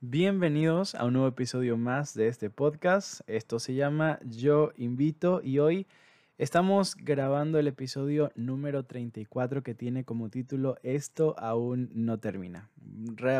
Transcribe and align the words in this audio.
Bienvenidos 0.00 0.94
a 0.94 1.04
un 1.06 1.14
nuevo 1.14 1.26
episodio 1.26 1.76
más 1.76 2.14
de 2.14 2.28
este 2.28 2.50
podcast. 2.50 3.22
Esto 3.26 3.58
se 3.58 3.74
llama 3.74 4.20
Yo 4.22 4.70
Invito 4.76 5.40
y 5.42 5.58
hoy 5.58 5.88
estamos 6.38 6.94
grabando 6.94 7.58
el 7.58 7.66
episodio 7.66 8.30
número 8.36 8.84
34 8.84 9.64
que 9.64 9.74
tiene 9.74 10.04
como 10.04 10.28
título 10.28 10.76
Esto 10.84 11.34
aún 11.36 11.90
no 11.94 12.16
termina. 12.18 12.70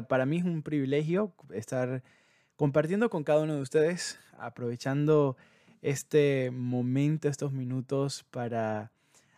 Para 0.09 0.27
mí 0.27 0.39
es 0.39 0.45
un 0.45 0.63
privilegio 0.63 1.33
estar 1.55 2.03
compartiendo 2.57 3.09
con 3.09 3.23
cada 3.23 3.43
uno 3.43 3.55
de 3.55 3.63
ustedes, 3.63 4.19
aprovechando 4.37 5.37
este 5.81 6.51
momento, 6.51 7.29
estos 7.29 7.53
minutos 7.53 8.27
para 8.33 8.91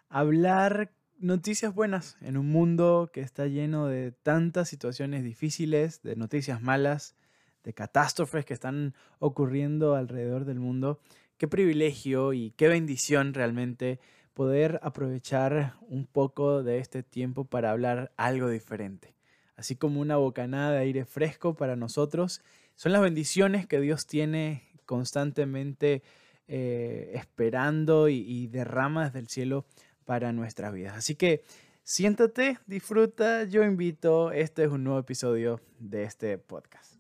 hablar 0.08 0.90
noticias 1.20 1.74
buenas 1.74 2.16
en 2.22 2.38
un 2.38 2.50
mundo 2.50 3.10
que 3.12 3.20
está 3.20 3.46
lleno 3.46 3.86
de 3.86 4.10
tantas 4.10 4.68
situaciones 4.68 5.22
difíciles, 5.22 6.02
de 6.02 6.16
noticias 6.16 6.62
malas, 6.62 7.14
de 7.62 7.74
catástrofes 7.74 8.46
que 8.46 8.54
están 8.54 8.94
ocurriendo 9.18 9.94
alrededor 9.94 10.46
del 10.46 10.58
mundo. 10.58 10.98
Qué 11.36 11.46
privilegio 11.46 12.32
y 12.32 12.52
qué 12.52 12.68
bendición 12.68 13.34
realmente 13.34 14.00
poder 14.32 14.80
aprovechar 14.82 15.74
un 15.82 16.06
poco 16.06 16.62
de 16.62 16.78
este 16.78 17.02
tiempo 17.02 17.44
para 17.44 17.70
hablar 17.70 18.12
algo 18.16 18.48
diferente. 18.48 19.14
Así 19.56 19.76
como 19.76 20.00
una 20.00 20.16
bocanada 20.16 20.72
de 20.72 20.78
aire 20.78 21.04
fresco 21.04 21.54
para 21.54 21.76
nosotros, 21.76 22.40
son 22.76 22.92
las 22.92 23.02
bendiciones 23.02 23.66
que 23.66 23.80
Dios 23.80 24.06
tiene 24.06 24.70
constantemente 24.86 26.02
eh, 26.48 27.12
esperando 27.14 28.08
y, 28.08 28.24
y 28.26 28.46
derrama 28.46 29.04
desde 29.04 29.18
el 29.18 29.28
cielo 29.28 29.66
para 30.10 30.32
nuestras 30.32 30.72
vidas. 30.72 30.96
Así 30.96 31.14
que 31.14 31.44
siéntate, 31.84 32.58
disfruta, 32.66 33.44
yo 33.44 33.62
invito, 33.62 34.32
este 34.32 34.64
es 34.64 34.68
un 34.72 34.82
nuevo 34.82 34.98
episodio 34.98 35.60
de 35.78 36.02
este 36.02 36.36
podcast. 36.36 36.96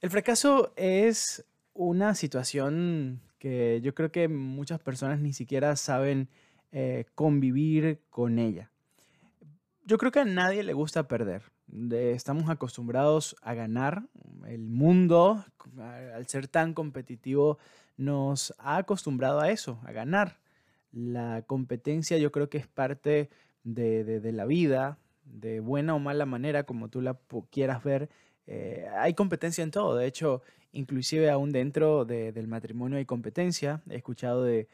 El 0.00 0.10
fracaso 0.10 0.72
es 0.74 1.46
una 1.72 2.16
situación 2.16 3.20
que 3.38 3.80
yo 3.80 3.94
creo 3.94 4.10
que 4.10 4.26
muchas 4.26 4.80
personas 4.80 5.20
ni 5.20 5.32
siquiera 5.32 5.76
saben 5.76 6.28
eh, 6.72 7.04
convivir 7.14 8.00
con 8.10 8.40
ella. 8.40 8.72
Yo 9.84 9.98
creo 9.98 10.10
que 10.10 10.18
a 10.18 10.24
nadie 10.24 10.64
le 10.64 10.72
gusta 10.72 11.06
perder. 11.06 11.42
estamos 11.92 12.50
acostumbrados 12.50 13.36
a 13.40 13.54
ganar. 13.54 14.02
El 14.48 14.68
mundo, 14.68 15.44
al 15.78 16.26
ser 16.26 16.48
tan 16.48 16.74
competitivo, 16.74 17.58
nos 17.96 18.52
ha 18.58 18.78
acostumbrado 18.78 19.38
a 19.38 19.52
eso, 19.52 19.78
a 19.84 19.92
ganar. 19.92 20.40
La 20.96 21.42
competencia 21.42 22.16
yo 22.16 22.32
creo 22.32 22.48
que 22.48 22.56
es 22.56 22.66
parte 22.66 23.28
de, 23.64 24.32
la 24.32 24.46
vida, 24.46 24.98
de 25.26 25.60
buena 25.60 25.94
o 25.94 25.98
mala 25.98 26.24
manera, 26.24 26.62
como 26.62 26.88
tú 26.88 27.02
la 27.02 27.18
quieras 27.50 27.84
ver. 27.84 28.08
Eh, 28.46 28.86
hay 28.96 29.12
competencia 29.12 29.62
en 29.62 29.70
todo. 29.70 29.94
De 29.94 30.06
hecho, 30.06 30.40
inclusive 30.72 31.28
aún 31.28 31.52
dentro 31.52 32.06
del 32.06 32.48
matrimonio 32.48 32.96
hay 32.96 33.04
competencia. 33.04 33.82
He 33.90 33.96
escuchado 33.96 34.42
de, 34.42 34.68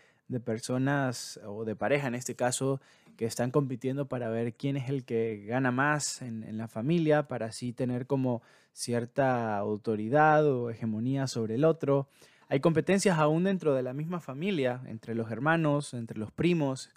personas 0.44 1.40
o 1.44 1.64
de 1.64 1.74
pareja 1.74 2.06
en 2.06 2.14
este 2.14 2.36
caso 2.36 2.80
que 3.16 3.24
están 3.24 3.50
compitiendo 3.50 4.06
para 4.06 4.28
ver 4.28 4.54
quién 4.54 4.76
es 4.76 4.88
el 4.88 5.04
que 5.04 5.44
gana 5.44 5.72
más 5.72 6.22
en, 6.22 6.44
en, 6.44 6.56
la 6.56 6.68
familia, 6.68 7.26
para 7.26 7.46
así 7.46 7.72
tener 7.72 8.06
como 8.06 8.42
cierta 8.72 9.58
autoridad 9.58 10.46
o 10.46 10.70
hegemonía 10.70 11.26
sobre 11.26 11.56
el 11.56 11.64
otro. 11.64 12.06
Hay 12.52 12.60
competencias 12.60 13.18
aún 13.18 13.44
dentro 13.44 13.72
de 13.72 13.82
la 13.82 13.94
misma 13.94 14.20
familia, 14.20 14.82
entre 14.84 15.14
los 15.14 15.30
hermanos, 15.30 15.94
entre 15.94 16.18
los 16.18 16.30
primos. 16.30 16.90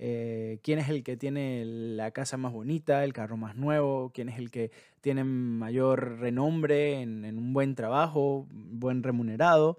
Eh, 0.00 0.58
quién 0.64 0.80
es 0.80 0.88
el 0.88 1.04
que 1.04 1.16
tiene 1.16 1.62
la 1.64 2.10
casa 2.10 2.36
más 2.36 2.52
bonita, 2.52 3.04
el 3.04 3.12
carro 3.12 3.36
más 3.36 3.54
nuevo, 3.54 4.10
quién 4.12 4.28
es 4.28 4.36
el 4.36 4.50
que 4.50 4.72
tiene 5.02 5.22
mayor 5.22 6.18
renombre 6.18 7.02
en, 7.02 7.24
un 7.24 7.52
buen 7.52 7.76
trabajo, 7.76 8.48
buen 8.50 9.04
remunerado. 9.04 9.78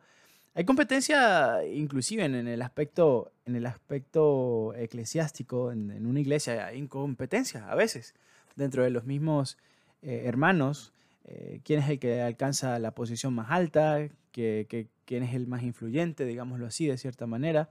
Hay 0.56 0.64
competencia 0.64 1.58
inclusive 1.66 2.24
en, 2.24 2.48
el 2.48 2.62
aspecto, 2.62 3.34
en 3.46 3.58
el 3.58 3.66
aspecto 3.66 4.74
eclesiástico, 4.76 5.74
en, 5.74 6.06
una 6.06 6.22
iglesia 6.22 6.68
hay 6.68 6.88
competencia 6.88 7.70
a 7.70 7.76
veces 7.76 8.16
dentro 8.56 8.82
de 8.82 8.92
los 8.92 9.04
mismos 9.04 9.58
eh, 10.04 10.22
hermanos. 10.24 10.94
Eh, 11.28 11.60
quién 11.64 11.82
es 11.82 11.90
el 11.90 12.00
que 12.00 12.22
alcanza 12.22 12.80
la 12.80 12.96
posición 12.96 13.34
más 13.34 13.52
alta, 13.52 14.08
que, 14.32 14.88
quién 15.06 15.24
es 15.24 15.36
el 15.36 15.48
más 15.48 15.64
influyente, 15.64 16.26
digámoslo 16.26 16.68
así, 16.68 16.88
de 16.88 16.98
cierta 16.98 17.28
manera. 17.28 17.70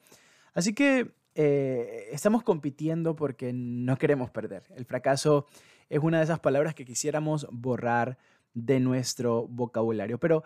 Así 0.52 0.74
que 0.74 1.12
eh, 1.34 2.08
estamos 2.12 2.42
compitiendo 2.42 3.16
porque 3.16 3.52
no 3.52 3.96
queremos 3.96 4.30
perder. 4.30 4.64
El 4.76 4.84
fracaso 4.84 5.46
es 5.88 6.00
una 6.00 6.18
de 6.18 6.24
esas 6.24 6.40
palabras 6.40 6.74
que 6.74 6.84
quisiéramos 6.84 7.46
borrar 7.50 8.18
de 8.52 8.80
nuestro 8.80 9.46
vocabulario. 9.48 10.18
Pero, 10.18 10.44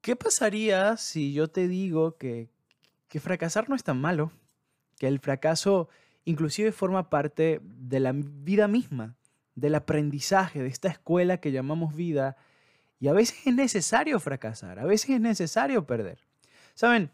¿qué 0.00 0.16
pasaría 0.16 0.96
si 0.96 1.32
yo 1.32 1.48
te 1.48 1.66
digo 1.68 2.16
que, 2.16 2.48
que 3.08 3.20
fracasar 3.20 3.68
no 3.68 3.76
es 3.76 3.84
tan 3.84 4.00
malo? 4.00 4.32
Que 4.98 5.06
el 5.06 5.18
fracaso 5.18 5.88
inclusive 6.24 6.72
forma 6.72 7.10
parte 7.10 7.60
de 7.62 8.00
la 8.00 8.12
vida 8.12 8.68
misma, 8.68 9.16
del 9.54 9.74
aprendizaje, 9.74 10.62
de 10.62 10.68
esta 10.68 10.88
escuela 10.88 11.38
que 11.38 11.52
llamamos 11.52 11.94
vida 11.94 12.36
y 13.00 13.08
a 13.08 13.12
veces 13.12 13.46
es 13.46 13.54
necesario 13.54 14.18
fracasar, 14.20 14.78
a 14.78 14.84
veces 14.84 15.10
es 15.10 15.20
necesario 15.20 15.86
perder. 15.86 16.18
Saben, 16.74 17.10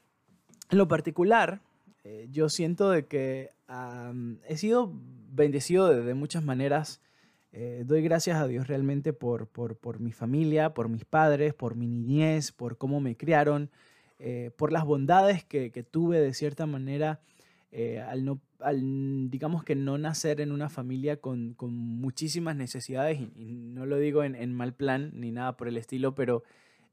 en 0.70 0.78
lo 0.78 0.88
particular, 0.88 1.60
eh, 2.04 2.28
yo 2.30 2.48
siento 2.48 2.90
de 2.90 3.06
que 3.06 3.50
he 4.48 4.56
sido 4.56 4.92
bendecido 5.32 5.88
de, 5.88 6.14
muchas 6.14 6.42
maneras. 6.42 7.00
Eh, 7.52 7.84
doy 7.86 8.02
gracias 8.02 8.36
a 8.36 8.46
Dios 8.46 8.68
realmente 8.68 9.12
por, 9.12 9.46
por, 9.46 10.00
mi 10.00 10.12
familia, 10.12 10.74
por 10.74 10.88
mis 10.88 11.04
padres, 11.04 11.54
por 11.54 11.74
mi 11.76 11.86
niñez, 11.86 12.52
por 12.52 12.78
cómo 12.78 13.00
me 13.00 13.16
criaron, 13.16 13.70
eh, 14.18 14.50
por 14.56 14.72
las 14.72 14.84
bondades 14.84 15.44
que, 15.44 15.70
que, 15.70 15.82
tuve 15.82 16.20
de 16.20 16.34
cierta 16.34 16.66
manera 16.66 17.20
al 18.06 18.24
no 18.24 18.40
al, 18.62 19.30
digamos 19.30 19.64
que 19.64 19.74
no 19.74 19.98
nacer 19.98 20.40
en 20.40 20.52
una 20.52 20.68
familia 20.68 21.18
con, 21.18 21.54
con 21.54 21.74
muchísimas 21.74 22.56
necesidades, 22.56 23.20
y, 23.20 23.52
no 23.54 23.86
lo 23.86 23.98
digo 23.98 24.24
en, 24.24 24.34
en, 24.34 24.54
mal 24.54 24.74
plan 24.74 25.10
ni 25.14 25.30
nada 25.30 25.56
por 25.56 25.68
el 25.68 25.76
estilo, 25.76 26.14
pero 26.14 26.42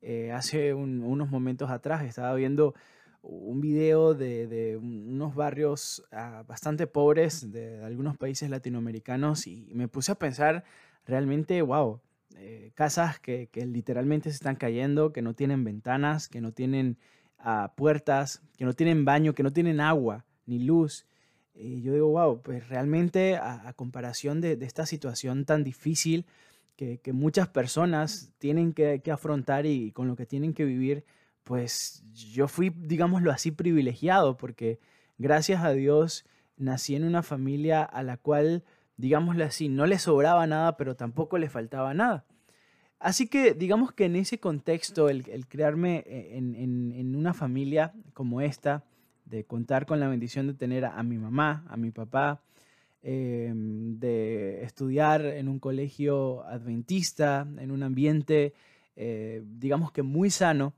eh, 0.02 0.32
hace 0.32 0.74
unos 0.74 1.30
momentos 1.30 1.70
atrás 1.70 2.04
estaba 2.04 2.34
viendo 2.36 2.76
un 3.22 3.60
video 3.60 4.14
de, 4.14 4.48
de 4.48 4.78
unos 4.78 5.36
barrios 5.36 6.06
ah, 6.12 6.44
bastante 6.48 6.88
pobres 6.88 7.52
de 7.52 7.84
algunos 7.84 8.16
países 8.16 8.50
latinoamericanos 8.50 9.48
y 9.48 9.72
me 9.74 9.88
puse 9.88 10.12
a 10.12 10.16
pensar 10.16 10.64
realmente, 11.06 11.62
wow, 11.62 12.00
eh, 12.38 12.72
casas 12.76 13.20
que, 13.20 13.48
que, 13.52 13.66
literalmente 13.66 14.30
se 14.30 14.36
están 14.36 14.56
cayendo, 14.56 15.12
que 15.12 15.22
no 15.22 15.34
tienen 15.34 15.64
ventanas, 15.64 16.30
que 16.30 16.40
no 16.40 16.52
tienen 16.52 16.98
uh, 17.40 17.68
puertas, 17.76 18.44
que 18.58 18.66
no 18.66 18.74
tienen 18.74 19.04
baño, 19.04 19.34
que 19.34 19.44
no 19.44 19.52
tienen 19.52 19.82
agua 19.82 20.26
ni 20.48 20.60
luz. 20.60 21.06
Y 21.54 21.82
yo 21.82 21.94
digo, 21.94 22.08
wow, 22.10 22.42
pues 22.42 22.68
realmente 22.70 23.36
a, 23.36 23.74
comparación 23.74 24.42
de, 24.42 24.58
esta 24.62 24.86
situación 24.86 25.46
tan 25.46 25.64
difícil 25.64 26.26
que, 26.76 27.00
muchas 27.14 27.48
personas 27.48 28.32
tienen 28.38 28.74
que, 28.74 29.02
afrontar 29.12 29.66
y, 29.66 29.92
con 29.92 30.08
lo 30.08 30.16
que 30.16 30.26
tienen 30.26 30.54
que 30.54 30.66
vivir, 30.66 31.06
pues 31.44 32.04
yo 32.14 32.48
fui, 32.48 32.70
digámoslo 32.70 33.32
así, 33.32 33.52
privilegiado 33.52 34.38
porque 34.38 34.80
gracias 35.18 35.64
a 35.64 35.72
Dios 35.72 36.26
nací 36.58 36.96
en 36.96 37.04
una 37.04 37.24
familia 37.24 37.84
a 37.84 38.04
la 38.04 38.18
cual, 38.18 38.64
digámoslo 38.98 39.44
así, 39.46 39.70
no 39.70 39.86
le 39.86 39.98
sobraba 39.98 40.46
nada, 40.46 40.78
pero 40.78 40.96
tampoco 40.96 41.38
le 41.38 41.50
faltaba 41.50 41.94
nada. 41.94 42.26
Así 43.00 43.28
que 43.28 43.54
digamos 43.54 43.92
que 43.94 44.06
en 44.06 44.16
ese 44.16 44.40
contexto, 44.40 45.10
el, 45.10 45.48
crearme 45.48 46.04
e, 46.08 46.38
en 46.38 47.16
una 47.16 47.34
familia 47.34 47.94
como 48.14 48.42
esta, 48.42 48.84
de 49.30 49.46
contar 49.46 49.86
con 49.86 50.00
la 50.00 50.08
bendición 50.08 50.48
de 50.48 50.54
tener 50.54 50.86
a, 50.86 51.04
mi 51.04 51.18
mamá, 51.18 51.66
a 51.70 51.78
mi 51.78 51.92
papá, 51.92 52.42
em, 53.02 54.00
de 54.00 54.64
estudiar 54.64 55.26
en 55.26 55.48
un 55.48 55.60
colegio 55.60 56.44
adventista, 56.46 57.48
en 57.60 57.72
un 57.72 57.84
ambiente, 57.84 58.54
eh, 58.96 59.44
digamos 59.46 59.92
que 59.92 60.04
muy 60.04 60.30
sano, 60.30 60.74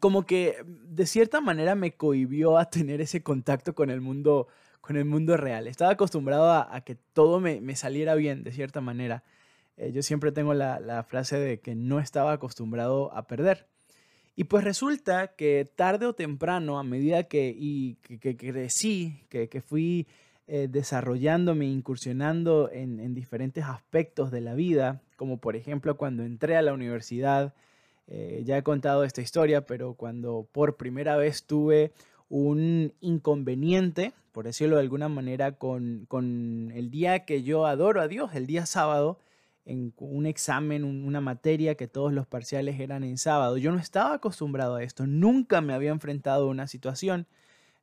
como 0.00 0.26
que 0.26 0.56
de 0.66 1.06
cierta 1.06 1.40
manera 1.40 1.74
me 1.74 1.92
cohibió 1.92 2.58
a 2.58 2.70
tener 2.70 3.00
ese 3.00 3.22
contacto 3.22 3.74
con 3.74 3.90
el 3.90 4.00
mundo, 4.00 4.48
con 4.80 4.96
el 4.96 5.04
mundo 5.04 5.36
real. 5.36 5.66
Estaba 5.68 5.92
acostumbrado 5.92 6.52
a, 6.52 6.80
que 6.82 6.96
todo 7.12 7.40
me, 7.40 7.76
saliera 7.76 8.14
bien, 8.14 8.42
de 8.44 8.52
cierta 8.52 8.80
manera. 8.80 9.24
Eh, 9.76 9.92
yo 9.92 10.02
siempre 10.02 10.32
tengo 10.32 10.54
la, 10.54 10.80
la 10.80 11.04
frase 11.04 11.38
de 11.38 11.60
que 11.60 11.74
no 11.74 12.00
estaba 12.00 12.32
acostumbrado 12.32 13.12
a 13.14 13.26
perder. 13.26 13.68
Y 14.36 14.44
pues 14.44 14.64
resulta 14.64 15.28
que 15.28 15.66
tarde 15.74 16.04
o 16.04 16.12
temprano, 16.12 16.78
a 16.78 16.84
medida 16.84 17.24
que, 17.24 17.54
y, 17.58 17.94
que, 17.94 18.36
crecí, 18.36 19.24
que, 19.30 19.48
que 19.48 19.62
fui 19.62 20.06
eh, 20.46 20.68
desarrollándome, 20.70 21.66
incursionando 21.66 22.70
en, 22.70 23.00
en, 23.00 23.14
diferentes 23.14 23.64
aspectos 23.64 24.30
de 24.30 24.42
la 24.42 24.54
vida, 24.54 25.00
como 25.16 25.38
por 25.38 25.56
ejemplo 25.56 25.96
cuando 25.96 26.22
entré 26.22 26.56
a 26.56 26.62
la 26.62 26.74
universidad, 26.74 27.54
eh, 28.08 28.42
ya 28.44 28.58
he 28.58 28.62
contado 28.62 29.04
esta 29.04 29.22
historia, 29.22 29.66
pero 29.66 29.94
cuando 29.94 30.46
por 30.52 30.76
primera 30.76 31.16
vez 31.16 31.44
tuve 31.44 31.92
un 32.28 32.92
inconveniente, 33.00 34.12
por 34.32 34.44
decirlo 34.44 34.76
de 34.76 34.82
alguna 34.82 35.08
manera, 35.08 35.52
con, 35.52 36.04
con 36.08 36.70
el 36.74 36.90
día 36.90 37.24
que 37.24 37.42
yo 37.42 37.66
adoro 37.66 38.02
a 38.02 38.08
Dios, 38.08 38.34
el 38.34 38.46
día 38.46 38.66
sábado, 38.66 39.18
en 39.66 39.92
un 39.98 40.26
examen, 40.26 40.84
una 40.84 41.20
materia, 41.20 41.74
que 41.74 41.88
todos 41.88 42.12
los 42.12 42.26
parciales 42.26 42.80
eran 42.80 43.04
en 43.04 43.18
sábado. 43.18 43.58
Yo 43.58 43.72
no 43.72 43.78
estaba 43.78 44.14
acostumbrado 44.14 44.76
a 44.76 44.82
esto, 44.82 45.06
nunca 45.06 45.60
me 45.60 45.74
había 45.74 45.90
enfrentado 45.90 46.44
a 46.44 46.50
una 46.50 46.66
situación. 46.68 47.26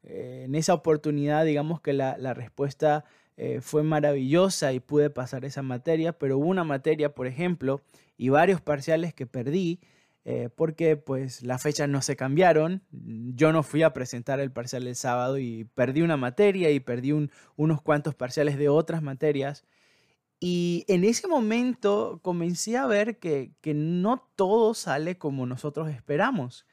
Eh, 0.03 0.43
en 0.45 0.55
esa 0.55 0.73
oportunidad, 0.73 1.45
digamos 1.45 1.81
que 1.81 1.93
la, 1.93 2.33
respuesta 2.33 3.05
eh, 3.37 3.59
fue 3.61 3.83
maravillosa 3.83 4.73
y 4.73 4.79
pude 4.79 5.09
pasar 5.09 5.45
esa 5.45 5.61
materia, 5.61 6.13
pero 6.13 6.37
hubo 6.37 6.47
una 6.47 6.63
materia, 6.63 7.13
por 7.13 7.27
ejemplo, 7.27 7.81
y 8.17 8.29
varios 8.29 8.61
parciales 8.61 9.13
que 9.13 9.25
perdí 9.25 9.79
eh, 10.25 10.49
porque 10.55 10.95
pues 10.95 11.43
las 11.43 11.61
fechas 11.61 11.89
no 11.89 12.01
se 12.01 12.15
cambiaron. 12.15 12.81
Yo 12.91 13.51
no 13.51 13.63
fui 13.63 13.83
a 13.83 13.93
presentar 13.93 14.39
el 14.39 14.51
parcial 14.51 14.87
el 14.87 14.95
sábado 14.95 15.37
y 15.37 15.65
perdí 15.75 16.01
una 16.01 16.17
materia 16.17 16.71
y 16.71 16.79
perdí 16.79 17.11
unos 17.57 17.81
cuantos 17.81 18.15
parciales 18.15 18.57
de 18.57 18.69
otras 18.69 19.01
materias. 19.01 19.65
Y 20.45 20.83
en 20.89 21.05
ese 21.05 21.29
momento 21.29 22.19
comencé 22.21 22.75
a 22.75 22.85
ver 22.85 23.17
que, 23.17 23.53
no 23.63 24.27
todo 24.35 24.73
sale 24.73 25.17
como 25.17 25.45
nosotros 25.45 25.89
esperamos, 25.89 26.65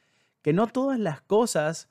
que 0.43 0.53
no 0.53 0.67
todas 0.67 0.99
las 0.99 1.21
cosas 1.21 1.89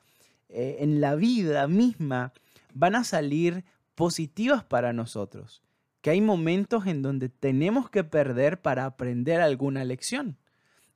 eh, 0.50 0.76
en 0.82 1.00
la 1.00 1.16
vida 1.16 1.70
misma 1.70 2.34
van 2.74 2.96
a 2.96 3.06
salir 3.06 3.64
positivas 3.96 4.62
para 4.62 4.92
nosotros, 4.92 5.64
que 6.02 6.10
hay 6.10 6.20
momentos 6.20 6.86
en 6.86 7.02
donde 7.02 7.30
tenemos 7.30 7.90
que 7.90 8.04
perder 8.04 8.62
para 8.62 8.84
aprender 8.84 9.40
alguna 9.40 9.86
lección. 9.86 10.38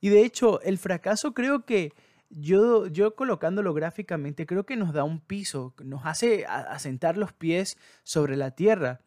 Y 0.02 0.10
de 0.10 0.22
hecho, 0.22 0.60
el 0.60 0.76
fracaso 0.76 1.32
creo 1.32 1.64
que 1.64 1.94
yo, 2.28 2.88
yo 2.88 3.14
colocándolo 3.14 3.72
gráficamente, 3.72 4.44
creo 4.44 4.66
que 4.66 4.76
nos 4.76 4.92
da 4.92 5.02
un 5.02 5.20
piso, 5.20 5.72
nos 5.82 6.04
hace 6.04 6.44
asentar 6.44 7.16
los 7.16 7.32
pies 7.32 7.78
sobre 8.02 8.36
la 8.36 8.50
tierra, 8.50 9.00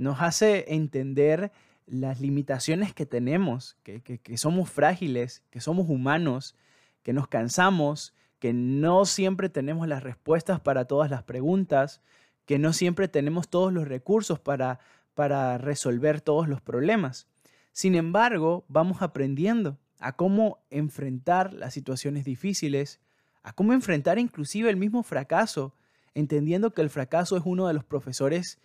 nos 0.00 0.22
hace 0.22 0.64
entender 0.68 1.52
las 1.86 2.20
limitaciones 2.20 2.94
que 2.94 3.04
tenemos, 3.04 3.76
que, 3.82 4.22
somos 4.38 4.70
frágiles, 4.70 5.42
que 5.50 5.60
somos 5.60 5.90
humanos, 5.90 6.56
que 7.02 7.12
nos 7.12 7.28
cansamos, 7.28 8.14
que 8.38 8.54
no 8.54 9.04
siempre 9.04 9.50
tenemos 9.50 9.86
las 9.86 10.02
respuestas 10.02 10.58
para 10.58 10.86
todas 10.86 11.10
las 11.10 11.22
preguntas, 11.24 12.00
que 12.46 12.58
no 12.58 12.72
siempre 12.72 13.08
tenemos 13.08 13.50
todos 13.50 13.74
los 13.74 13.86
recursos 13.86 14.40
para, 14.40 14.80
para 15.14 15.58
resolver 15.58 16.22
todos 16.22 16.48
los 16.48 16.62
problemas. 16.62 17.26
Sin 17.72 17.94
embargo, 17.94 18.64
vamos 18.68 19.02
aprendiendo 19.02 19.76
a 19.98 20.16
cómo 20.16 20.64
enfrentar 20.70 21.52
las 21.52 21.74
situaciones 21.74 22.24
difíciles, 22.24 23.00
a 23.42 23.52
cómo 23.52 23.74
enfrentar 23.74 24.18
inclusive 24.18 24.70
el 24.70 24.78
mismo 24.78 25.02
fracaso, 25.02 25.74
entendiendo 26.14 26.72
que 26.72 26.80
el 26.80 26.88
fracaso 26.88 27.36
es 27.36 27.42
uno 27.44 27.68
de 27.68 27.74
los 27.74 27.84
profesores 27.84 28.58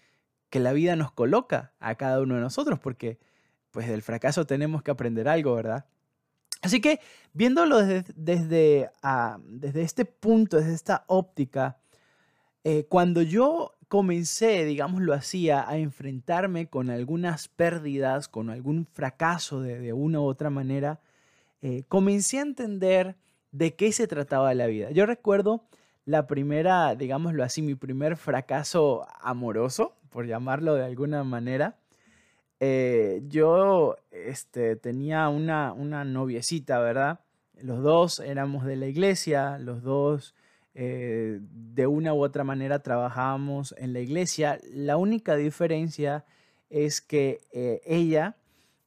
que 0.50 0.60
la 0.60 0.74
vida 0.74 0.96
nos 0.96 1.12
coloca 1.12 1.74
a 1.80 1.96
cada 1.96 2.22
uno 2.22 2.36
de 2.36 2.42
nosotros, 2.42 2.80
porque 2.80 3.20
pues 3.72 3.88
del 3.88 4.02
fracaso 4.02 4.46
tenemos 4.46 4.84
que 4.84 4.92
aprender 4.92 5.28
algo, 5.28 5.56
¿verdad? 5.56 5.86
Así 6.62 6.82
que 6.82 7.00
viéndolo 7.34 7.84
desde, 7.84 8.14
desde, 8.16 8.90
ah, 9.04 9.40
este 9.74 10.06
punto, 10.06 10.58
desde 10.58 10.74
esta 10.74 11.04
óptica, 11.08 11.78
eh, 12.64 12.86
cuando 12.90 13.22
yo 13.22 13.76
comencé, 13.88 14.66
digámoslo 14.66 15.14
así, 15.14 15.50
a, 15.50 15.66
enfrentarme 15.78 16.68
con 16.68 16.90
algunas 16.90 17.48
pérdidas, 17.50 18.28
con 18.28 18.50
algún 18.50 18.88
fracaso 18.88 19.62
de, 19.62 19.80
de 19.80 19.94
una 19.94 20.22
u 20.22 20.24
otra 20.24 20.50
manera, 20.50 21.00
eh, 21.62 21.84
comencé 21.88 22.40
a 22.40 22.44
entender 22.44 23.16
de 23.52 23.76
qué 23.76 23.92
se 23.92 24.08
trataba 24.08 24.54
la 24.54 24.68
vida. 24.68 24.92
Yo 24.92 25.06
recuerdo 25.06 25.64
la 26.06 26.28
primera, 26.28 26.94
digámoslo 26.96 27.44
así, 27.44 27.62
mi 27.62 27.76
primer 27.76 28.18
fracaso 28.18 29.08
amoroso, 29.22 29.96
por 30.16 30.28
llamarlo 30.28 30.76
de 30.76 30.86
alguna 30.86 31.26
manera. 31.26 31.76
Eh, 32.62 33.22
yo 33.28 33.98
este, 34.12 34.78
tenía 34.78 35.28
una, 35.28 35.74
una 35.74 36.06
noviecita, 36.06 36.80
¿verdad? 36.80 37.20
Los 37.62 37.84
dos 37.84 38.22
éramos 38.22 38.64
de 38.64 38.78
la 38.78 38.88
iglesia, 38.88 39.58
los 39.60 39.84
dos 39.84 40.34
eh, 40.74 41.40
de 41.42 41.86
una 41.86 42.14
u 42.14 42.24
otra 42.24 42.46
manera 42.46 42.80
trabajábamos 42.80 43.76
en 43.78 43.92
la 43.92 44.00
iglesia. 44.00 44.58
La 44.72 44.96
única 44.96 45.36
diferencia 45.36 46.24
es 46.70 47.02
que 47.02 47.42
ella 47.86 48.38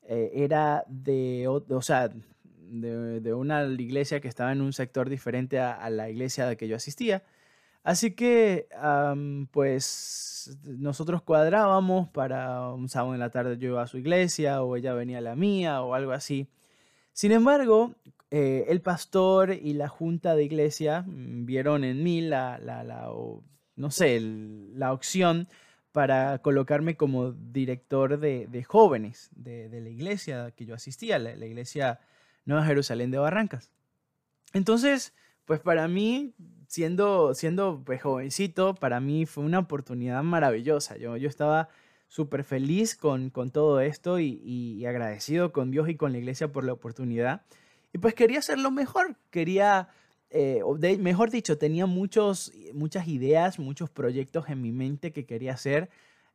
era 0.06 0.82
de, 0.88 1.46
o 1.46 1.82
sea, 1.82 2.08
de, 2.08 3.34
una 3.34 3.64
iglesia 3.64 4.20
que 4.20 4.28
estaba 4.28 4.52
en 4.52 4.62
un 4.62 4.72
sector 4.72 5.10
diferente 5.10 5.58
a, 5.60 5.90
la 5.90 6.08
iglesia 6.08 6.44
a 6.44 6.46
la 6.46 6.56
que 6.56 6.68
yo 6.68 6.76
asistía. 6.76 7.22
Así 7.82 8.12
que, 8.12 8.68
pues, 9.50 10.58
nosotros 10.64 11.22
cuadrábamos 11.22 12.08
para 12.08 12.72
un 12.72 12.88
sábado 12.88 13.14
en 13.14 13.20
la 13.20 13.30
tarde 13.30 13.58
yo 13.58 13.68
iba 13.70 13.82
a 13.82 13.86
su 13.86 13.98
iglesia 13.98 14.62
o 14.62 14.76
ella 14.76 14.94
venía 14.94 15.18
a 15.18 15.22
la 15.22 15.36
mía 15.36 15.82
o 15.82 15.94
algo 15.94 16.12
así. 16.12 16.48
Sin 17.12 17.32
embargo, 17.32 17.94
eh, 18.30 18.66
el 18.68 18.82
pastor 18.82 19.52
y 19.52 19.72
la 19.72 19.88
junta 19.88 20.34
de 20.34 20.44
iglesia 20.44 21.02
mm, 21.02 21.46
vieron 21.46 21.82
en 21.84 22.02
mí 22.02 22.20
la, 22.20 22.58
la, 22.58 23.10
no 23.76 23.90
sé, 23.90 24.20
la 24.20 24.92
opción 24.92 25.48
para 25.92 26.38
colocarme 26.40 26.96
como 26.96 27.32
director 27.32 28.20
de, 28.20 28.64
jóvenes 28.64 29.30
de, 29.34 29.68
la 29.80 29.88
iglesia 29.88 30.52
que 30.52 30.66
yo 30.66 30.74
asistía, 30.74 31.18
la, 31.18 31.34
la 31.34 31.46
iglesia 31.46 32.00
Nueva 32.44 32.66
Jerusalén 32.66 33.10
de 33.10 33.18
Barrancas. 33.18 33.70
Entonces, 34.52 35.14
pues 35.44 35.60
para 35.60 35.88
mí, 35.88 36.34
siendo, 36.68 37.34
siendo 37.34 37.82
pues, 37.84 38.00
jovencito, 38.02 38.74
para 38.74 39.00
mí 39.00 39.26
fue 39.26 39.44
una 39.44 39.58
oportunidad 39.58 40.22
maravillosa. 40.22 40.96
Yo, 40.96 41.16
yo 41.16 41.28
estaba 41.28 41.68
súper 42.06 42.44
feliz 42.44 42.94
con, 42.94 43.30
con, 43.30 43.50
todo 43.50 43.80
esto 43.80 44.20
y, 44.20 44.86
agradecido 44.86 45.52
con 45.52 45.72
Dios 45.72 45.88
y 45.88 45.96
con 45.96 46.12
la 46.12 46.18
iglesia 46.18 46.52
por 46.52 46.64
la 46.64 46.72
oportunidad. 46.72 47.42
Y 47.92 47.98
pues 47.98 48.14
quería 48.14 48.38
hacerlo 48.38 48.70
mejor, 48.70 49.16
quería, 49.30 49.88
eh, 50.30 50.62
mejor 51.00 51.30
dicho, 51.30 51.58
tenía 51.58 51.86
muchos, 51.86 52.52
muchas 52.72 53.08
ideas, 53.08 53.58
muchos 53.58 53.90
proyectos 53.90 54.48
en 54.48 54.62
mi 54.62 54.72
mente 54.72 55.12
que 55.12 55.26
quería 55.26 55.54
hacer 55.54 55.90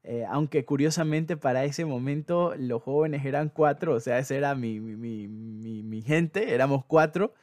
eh, 0.06 0.26
aunque 0.30 0.66
curiosamente 0.66 1.38
para 1.38 1.64
ese 1.64 1.86
momento 1.86 2.54
los 2.58 2.84
jóvenes 2.84 3.26
eran 3.26 3.48
cuatro, 3.50 3.96
o 3.96 4.00
sea, 4.02 4.20
esa 4.20 4.36
era 4.36 4.54
mi, 4.54 4.82
mi, 4.82 5.28
mi, 5.30 5.82
mi 5.82 6.02
gente, 6.02 6.54
éramos 6.54 6.84
cuatro. 6.86 7.34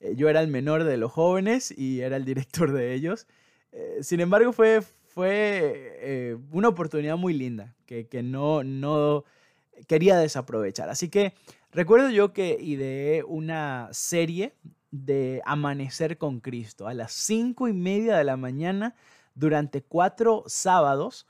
Eh, 0.00 0.14
yo 0.16 0.28
era 0.28 0.40
el 0.40 0.48
menor 0.48 0.84
de 0.84 0.96
los 0.96 1.12
jóvenes 1.12 1.70
y 1.76 2.00
era 2.00 2.16
el 2.16 2.24
director 2.24 2.72
de 2.72 2.94
ellos. 2.94 3.26
Eh, 3.72 3.98
sin 4.02 4.20
embargo, 4.20 4.52
fue, 4.52 4.82
fue 5.08 6.36
una 6.52 6.68
oportunidad 6.68 7.16
muy 7.16 7.34
linda 7.34 7.74
que, 7.86 8.08
que 8.08 8.22
no, 8.22 8.64
no 8.64 9.24
quería 9.86 10.18
desaprovechar. 10.18 10.88
Así 10.88 11.08
que 11.08 11.34
recuerdo 11.72 12.10
yo 12.10 12.32
que 12.32 12.58
ideé 12.60 13.22
una 13.24 13.88
serie 13.92 14.54
de 14.90 15.40
Amanecer 15.44 16.18
con 16.18 16.40
Cristo 16.40 16.88
a 16.88 16.94
las 16.94 17.12
cinco 17.12 17.68
y 17.68 17.72
media 17.72 18.16
de 18.16 18.24
la 18.24 18.36
mañana 18.36 18.94
durante 19.34 19.82
cuatro 19.82 20.44
sábados 20.46 21.26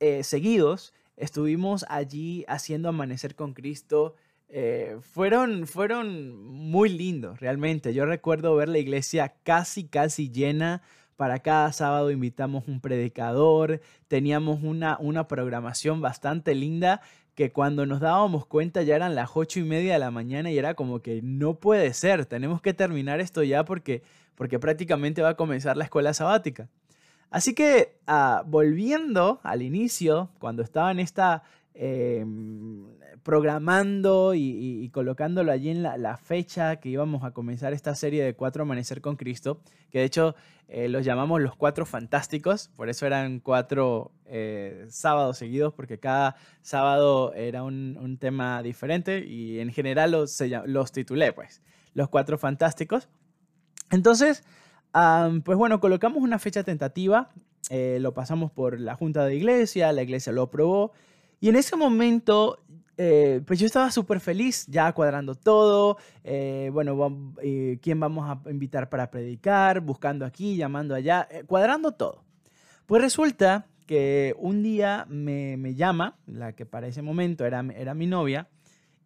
eh, 0.00 0.22
seguidos 0.22 0.94
estuvimos 1.16 1.84
allí 1.88 2.44
haciendo 2.46 2.88
Amanecer 2.88 3.34
con 3.34 3.52
Cristo. 3.52 4.14
Eh, 4.48 4.96
fueron, 5.02 5.66
fueron 5.66 6.42
muy 6.42 6.88
lindos, 6.88 7.40
realmente. 7.40 7.92
Yo 7.92 8.06
recuerdo 8.06 8.56
ver 8.56 8.68
la 8.68 8.78
iglesia 8.78 9.34
casi, 9.42 9.86
casi 9.86 10.30
llena. 10.30 10.82
Para 11.16 11.40
cada 11.40 11.72
sábado 11.72 12.12
invitamos 12.12 12.68
un 12.68 12.80
predicador, 12.80 13.80
teníamos 14.06 14.62
una, 14.62 14.96
una 15.00 15.26
programación 15.26 16.00
bastante 16.00 16.54
linda 16.54 17.00
que 17.34 17.52
cuando 17.52 17.86
nos 17.86 18.00
dábamos 18.00 18.46
cuenta 18.46 18.82
ya 18.82 18.96
eran 18.96 19.14
las 19.14 19.30
ocho 19.34 19.60
y 19.60 19.64
media 19.64 19.92
de 19.92 19.98
la 20.00 20.10
mañana 20.10 20.50
y 20.50 20.58
era 20.58 20.74
como 20.74 21.02
que 21.02 21.20
no 21.22 21.54
puede 21.54 21.92
ser, 21.94 22.26
tenemos 22.26 22.60
que 22.60 22.74
terminar 22.74 23.20
esto 23.20 23.44
ya 23.44 23.64
porque, 23.64 24.02
porque 24.34 24.58
prácticamente 24.58 25.22
va 25.22 25.30
a 25.30 25.36
comenzar 25.36 25.76
la 25.76 25.84
escuela 25.84 26.14
sabática. 26.14 26.68
Así 27.30 27.54
que 27.54 27.98
ah, 28.06 28.42
volviendo 28.46 29.40
al 29.42 29.62
inicio, 29.62 30.30
cuando 30.38 30.62
estaba 30.62 30.90
en 30.90 30.98
esta 30.98 31.42
em, 31.80 32.84
programando 33.22 34.34
y, 34.34 34.88
colocándolo 34.92 35.52
allí 35.52 35.70
en 35.70 35.82
la, 35.82 36.16
fecha 36.16 36.76
que 36.76 36.88
íbamos 36.88 37.24
a 37.24 37.30
comenzar 37.32 37.72
esta 37.72 37.94
serie 37.94 38.24
de 38.24 38.34
cuatro 38.34 38.62
amanecer 38.62 39.00
con 39.00 39.16
Cristo, 39.16 39.60
que 39.90 39.98
de 40.00 40.04
hecho 40.04 40.34
eh, 40.68 40.88
los 40.88 41.04
llamamos 41.04 41.40
los 41.40 41.54
cuatro 41.54 41.86
fantásticos, 41.86 42.68
por 42.74 42.88
eso 42.88 43.06
eran 43.06 43.40
cuatro 43.40 44.12
eh, 44.26 44.86
sábados 44.88 45.38
seguidos, 45.38 45.72
porque 45.74 45.98
cada 45.98 46.36
sábado 46.62 47.32
era 47.34 47.62
un, 47.62 48.16
tema 48.18 48.62
diferente 48.62 49.24
y 49.24 49.60
en 49.60 49.72
general 49.72 50.12
los, 50.12 50.42
los 50.66 50.92
titulé, 50.92 51.32
pues, 51.32 51.62
los 51.94 52.08
cuatro 52.08 52.38
fantásticos. 52.38 53.08
Entonces, 53.90 54.42
pues 54.92 55.58
bueno, 55.58 55.80
colocamos 55.80 56.22
una 56.22 56.38
fecha 56.38 56.64
tentativa, 56.64 57.30
eh, 57.70 57.98
lo 58.00 58.14
pasamos 58.14 58.50
por 58.50 58.80
la 58.80 58.94
junta 58.94 59.26
de 59.26 59.36
iglesia, 59.36 59.92
la 59.92 60.02
iglesia 60.02 60.32
lo 60.32 60.42
aprobó 60.42 60.92
y 61.40 61.48
en 61.48 61.56
ese 61.56 61.76
momento 61.76 62.64
eh, 62.96 63.42
pues 63.46 63.60
yo 63.60 63.66
estaba 63.66 63.90
súper 63.90 64.20
feliz, 64.20 64.66
ya 64.66 64.92
cuadrando 64.92 65.34
todo, 65.36 65.98
eh, 66.24 66.70
bueno, 66.72 67.34
quién 67.80 68.00
vamos 68.00 68.28
a 68.28 68.50
invitar 68.50 68.88
para 68.88 69.10
predicar, 69.10 69.80
buscando 69.80 70.26
aquí, 70.26 70.56
llamando 70.56 70.94
allá, 70.94 71.28
cuadrando 71.46 71.92
todo. 71.92 72.24
Pues 72.86 73.02
resulta 73.02 73.66
que 73.86 74.34
un 74.38 74.62
día 74.62 75.06
me, 75.08 75.74
llama, 75.74 76.18
la 76.26 76.54
que 76.54 76.66
para 76.66 76.88
ese 76.88 77.02
momento 77.02 77.46
era, 77.46 77.64
era 77.74 77.94
mi 77.94 78.06
novia, 78.06 78.48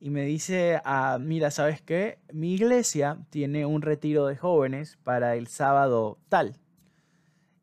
y 0.01 0.11
me 0.11 0.25
dice, 0.25 0.81
ah, 0.85 1.19
mira, 1.21 1.53
¿sabes 1.53 1.81
qué? 1.81 2.19
Mi 2.33 2.55
iglesia 2.55 3.19
tiene 3.31 3.65
un 3.65 3.83
retiro 3.83 4.27
de 4.27 4.37
jóvenes 4.37 4.99
para 5.05 5.37
el 5.37 5.47
sábado 5.47 6.19
tal. 6.29 6.57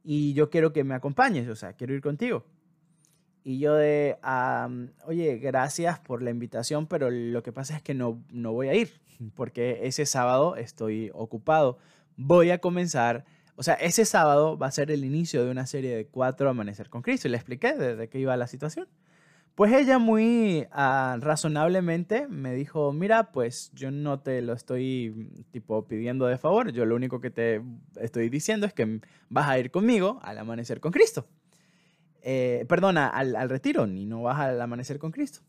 Y 0.05 0.33
yo 0.33 0.49
quiero 0.49 0.71
que 0.71 0.85
me 0.85 0.95
acompañes, 0.95 1.49
o 1.49 1.55
sea, 1.57 1.73
quiero 1.73 1.93
ir 1.93 2.01
contigo. 2.01 2.45
Y 3.43 3.59
yo 3.59 3.75
de, 3.75 4.17
oye, 5.05 5.37
gracias 5.37 5.99
por 5.99 6.21
la 6.21 6.29
invitación, 6.29 6.87
pero 6.87 7.09
lo 7.09 7.41
que 7.41 7.51
pasa 7.51 7.77
es 7.77 7.81
que 7.81 7.93
no, 7.93 8.21
no 8.31 8.51
voy 8.51 8.67
a 8.67 8.75
ir, 8.75 8.91
porque 9.33 9.79
ese 9.83 10.05
sábado 10.05 10.55
estoy 10.55 11.09
ocupado. 11.13 11.77
Voy 12.17 12.51
a 12.51 12.59
comenzar, 12.59 13.25
o 13.55 13.63
sea, 13.63 13.75
ese 13.75 14.03
sábado 14.05 14.57
va 14.57 14.67
a 14.67 14.71
ser 14.71 14.91
el 14.91 15.05
inicio 15.05 15.45
de 15.45 15.51
una 15.51 15.65
serie 15.67 15.95
de 15.95 16.07
cuatro 16.07 16.49
Amanecer 16.49 16.89
con 16.89 17.01
Cristo. 17.01 17.27
Y 17.27 17.31
le 17.31 17.37
expliqué 17.37 17.73
de, 17.75 18.09
qué 18.09 18.19
iba 18.19 18.35
la 18.35 18.47
situación. 18.47 18.87
Pues 19.55 19.73
ella 19.73 19.99
muy 19.99 20.67
ah, 20.71 21.17
razonablemente 21.19 22.27
me 22.27 22.53
dijo, 22.53 22.93
mira, 22.93 23.31
pues 23.31 23.71
yo 23.73 23.91
no 23.91 24.19
te 24.19 24.41
lo 24.41 24.53
estoy 24.53 25.31
tipo 25.51 25.85
pidiendo 25.87 26.27
de 26.27 26.37
favor, 26.37 26.71
yo 26.71 26.85
lo 26.85 26.95
único 26.95 27.19
que 27.19 27.29
te 27.29 27.61
estoy 27.97 28.29
diciendo 28.29 28.65
es 28.65 28.73
que 28.73 29.01
vas 29.29 29.49
a 29.49 29.59
ir 29.59 29.69
conmigo 29.71 30.19
al 30.23 30.37
amanecer 30.37 30.79
con 30.79 30.93
Cristo 30.93 31.27
eh, 32.21 32.65
perdona, 32.67 33.07
al, 33.07 33.49
retiro, 33.49 33.87
ni 33.87 34.05
no 34.05 34.23
vas 34.23 34.39
al 34.39 34.61
amanecer 34.61 34.99
con 34.99 35.11
Cristo. 35.11 35.41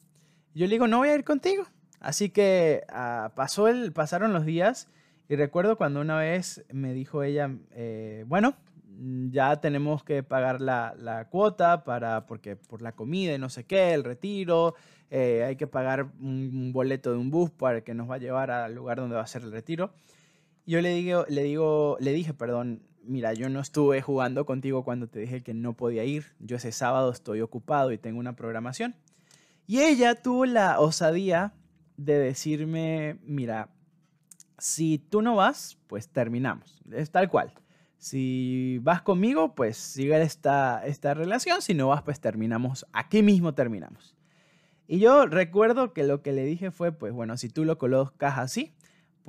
Yo 0.55 0.67
le 0.67 0.73
digo, 0.73 0.87
no 0.87 0.99
voy 0.99 1.09
a 1.09 1.15
ir 1.15 1.25
contigo. 1.25 1.65
Así 2.01 2.31
que 2.31 2.83
ah, 2.89 3.33
pasó 3.35 3.69
el, 3.69 3.93
pasaron 3.93 4.33
los 4.33 4.45
días 4.45 4.89
y 5.29 5.37
recuerdo 5.37 5.77
cuando 5.77 6.01
una 6.01 6.19
vez 6.19 6.65
me 6.73 6.93
dijo 6.93 7.23
ella, 7.23 7.55
eh, 7.73 8.25
bueno, 8.27 8.57
ya 9.31 9.61
tenemos 9.61 10.03
que 10.03 10.23
pagar 10.23 10.61
la, 10.61 11.27
cuota 11.31 11.85
para, 11.85 12.27
porque 12.27 12.57
por 12.57 12.83
la 12.83 12.93
comida 12.93 13.35
y 13.35 13.39
no 13.39 13.49
sé 13.49 13.65
qué, 13.65 13.95
el 13.95 14.05
retiro, 14.05 14.75
eh, 15.11 15.45
hay 15.47 15.57
que 15.57 15.67
pagar 15.67 16.09
un, 16.21 16.73
boleto 16.73 17.13
de 17.13 17.19
un 17.19 17.31
bus 17.31 17.51
para 17.51 17.83
que 17.83 17.95
nos 17.95 18.11
va 18.11 18.17
a 18.17 18.19
llevar 18.19 18.51
al 18.51 18.75
lugar 18.75 18.99
donde 18.99 19.17
va 19.17 19.23
a 19.23 19.27
ser 19.27 19.43
el 19.43 19.53
retiro. 19.53 19.93
Yo 20.67 20.81
le 20.81 20.91
digo, 20.91 21.25
le 21.29 21.45
digo, 21.45 21.97
le 22.01 22.13
dije, 22.13 22.35
perdón, 22.35 22.83
mira, 23.03 23.33
yo 23.35 23.49
no 23.49 23.61
estuve 23.61 24.03
jugando 24.03 24.47
contigo 24.47 24.85
cuando 24.85 25.09
te 25.09 25.21
dije 25.21 25.43
que 25.43 25.55
no 25.55 25.75
podía 25.75 26.05
ir. 26.05 26.27
Yo 26.39 26.57
ese 26.57 26.73
sábado 26.73 27.11
estoy 27.11 27.41
ocupado 27.41 27.93
y 27.93 27.99
tengo 27.99 28.19
una 28.19 28.37
programación. 28.37 28.95
Y 29.67 29.81
ella 29.81 30.15
tuvo 30.15 30.47
la 30.47 30.81
osadía 30.81 31.55
de 31.97 32.19
decirme, 32.19 33.19
mira, 33.23 33.71
si 34.59 34.99
tú 34.99 35.23
no 35.23 35.37
vas, 35.37 35.79
pues 35.87 36.09
terminamos. 36.09 36.83
Es 36.93 37.11
tal 37.11 37.29
cual. 37.29 37.53
Si 37.99 38.79
vas 38.83 39.03
conmigo, 39.03 39.55
pues 39.55 39.77
sigue 39.77 40.21
esta, 40.23 40.85
esta 40.87 41.15
relación. 41.15 41.63
Si 41.63 41.75
no 41.75 41.89
vas, 41.89 42.03
pues 42.03 42.21
terminamos. 42.21 42.87
Aquí 42.93 43.23
mismo 43.23 43.55
terminamos. 43.55 44.17
Y 44.87 44.99
yo 44.99 45.27
recuerdo 45.27 45.93
que 45.93 46.03
lo 46.03 46.23
que 46.23 46.33
le 46.33 46.45
dije 46.45 46.71
fue, 46.71 46.93
pues 46.93 47.13
bueno, 47.13 47.37
si 47.37 47.49
tú 47.49 47.65
lo 47.65 47.79
colocas 47.79 48.39
así, 48.39 48.75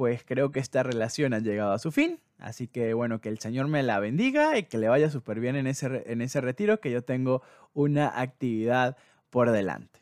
pues 0.01 0.23
creo 0.25 0.51
que 0.51 0.59
esta 0.59 0.81
relación 0.81 1.31
ha 1.35 1.37
llegado 1.41 1.73
a 1.73 1.77
su 1.77 1.91
fin. 1.91 2.19
Así 2.39 2.67
que 2.67 2.95
bueno, 2.95 3.21
que 3.21 3.29
el 3.29 3.37
Señor 3.37 3.67
me 3.67 3.83
la 3.83 3.99
bendiga 3.99 4.57
y 4.57 4.63
que 4.63 4.79
le 4.79 4.87
vaya 4.87 5.11
súper 5.11 5.39
bien 5.39 5.55
en 5.55 5.67
ese, 5.67 6.01
en 6.07 6.23
ese 6.23 6.41
retiro, 6.41 6.79
que 6.79 6.89
yo 6.89 7.03
tengo 7.03 7.43
una 7.75 8.19
actividad 8.19 8.97
por 9.29 9.51
delante. 9.51 9.99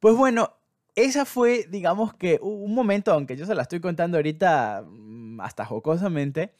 Pues 0.00 0.16
bueno, 0.16 0.54
esa 0.94 1.26
fue, 1.26 1.66
digamos 1.68 2.14
que 2.14 2.38
un 2.40 2.74
momento, 2.74 3.12
aunque 3.12 3.36
yo 3.36 3.44
se 3.44 3.54
la 3.54 3.60
estoy 3.60 3.80
contando 3.80 4.16
ahorita 4.16 4.82
mm, 4.88 5.42
hasta 5.42 5.66
jocosamente, 5.66 6.54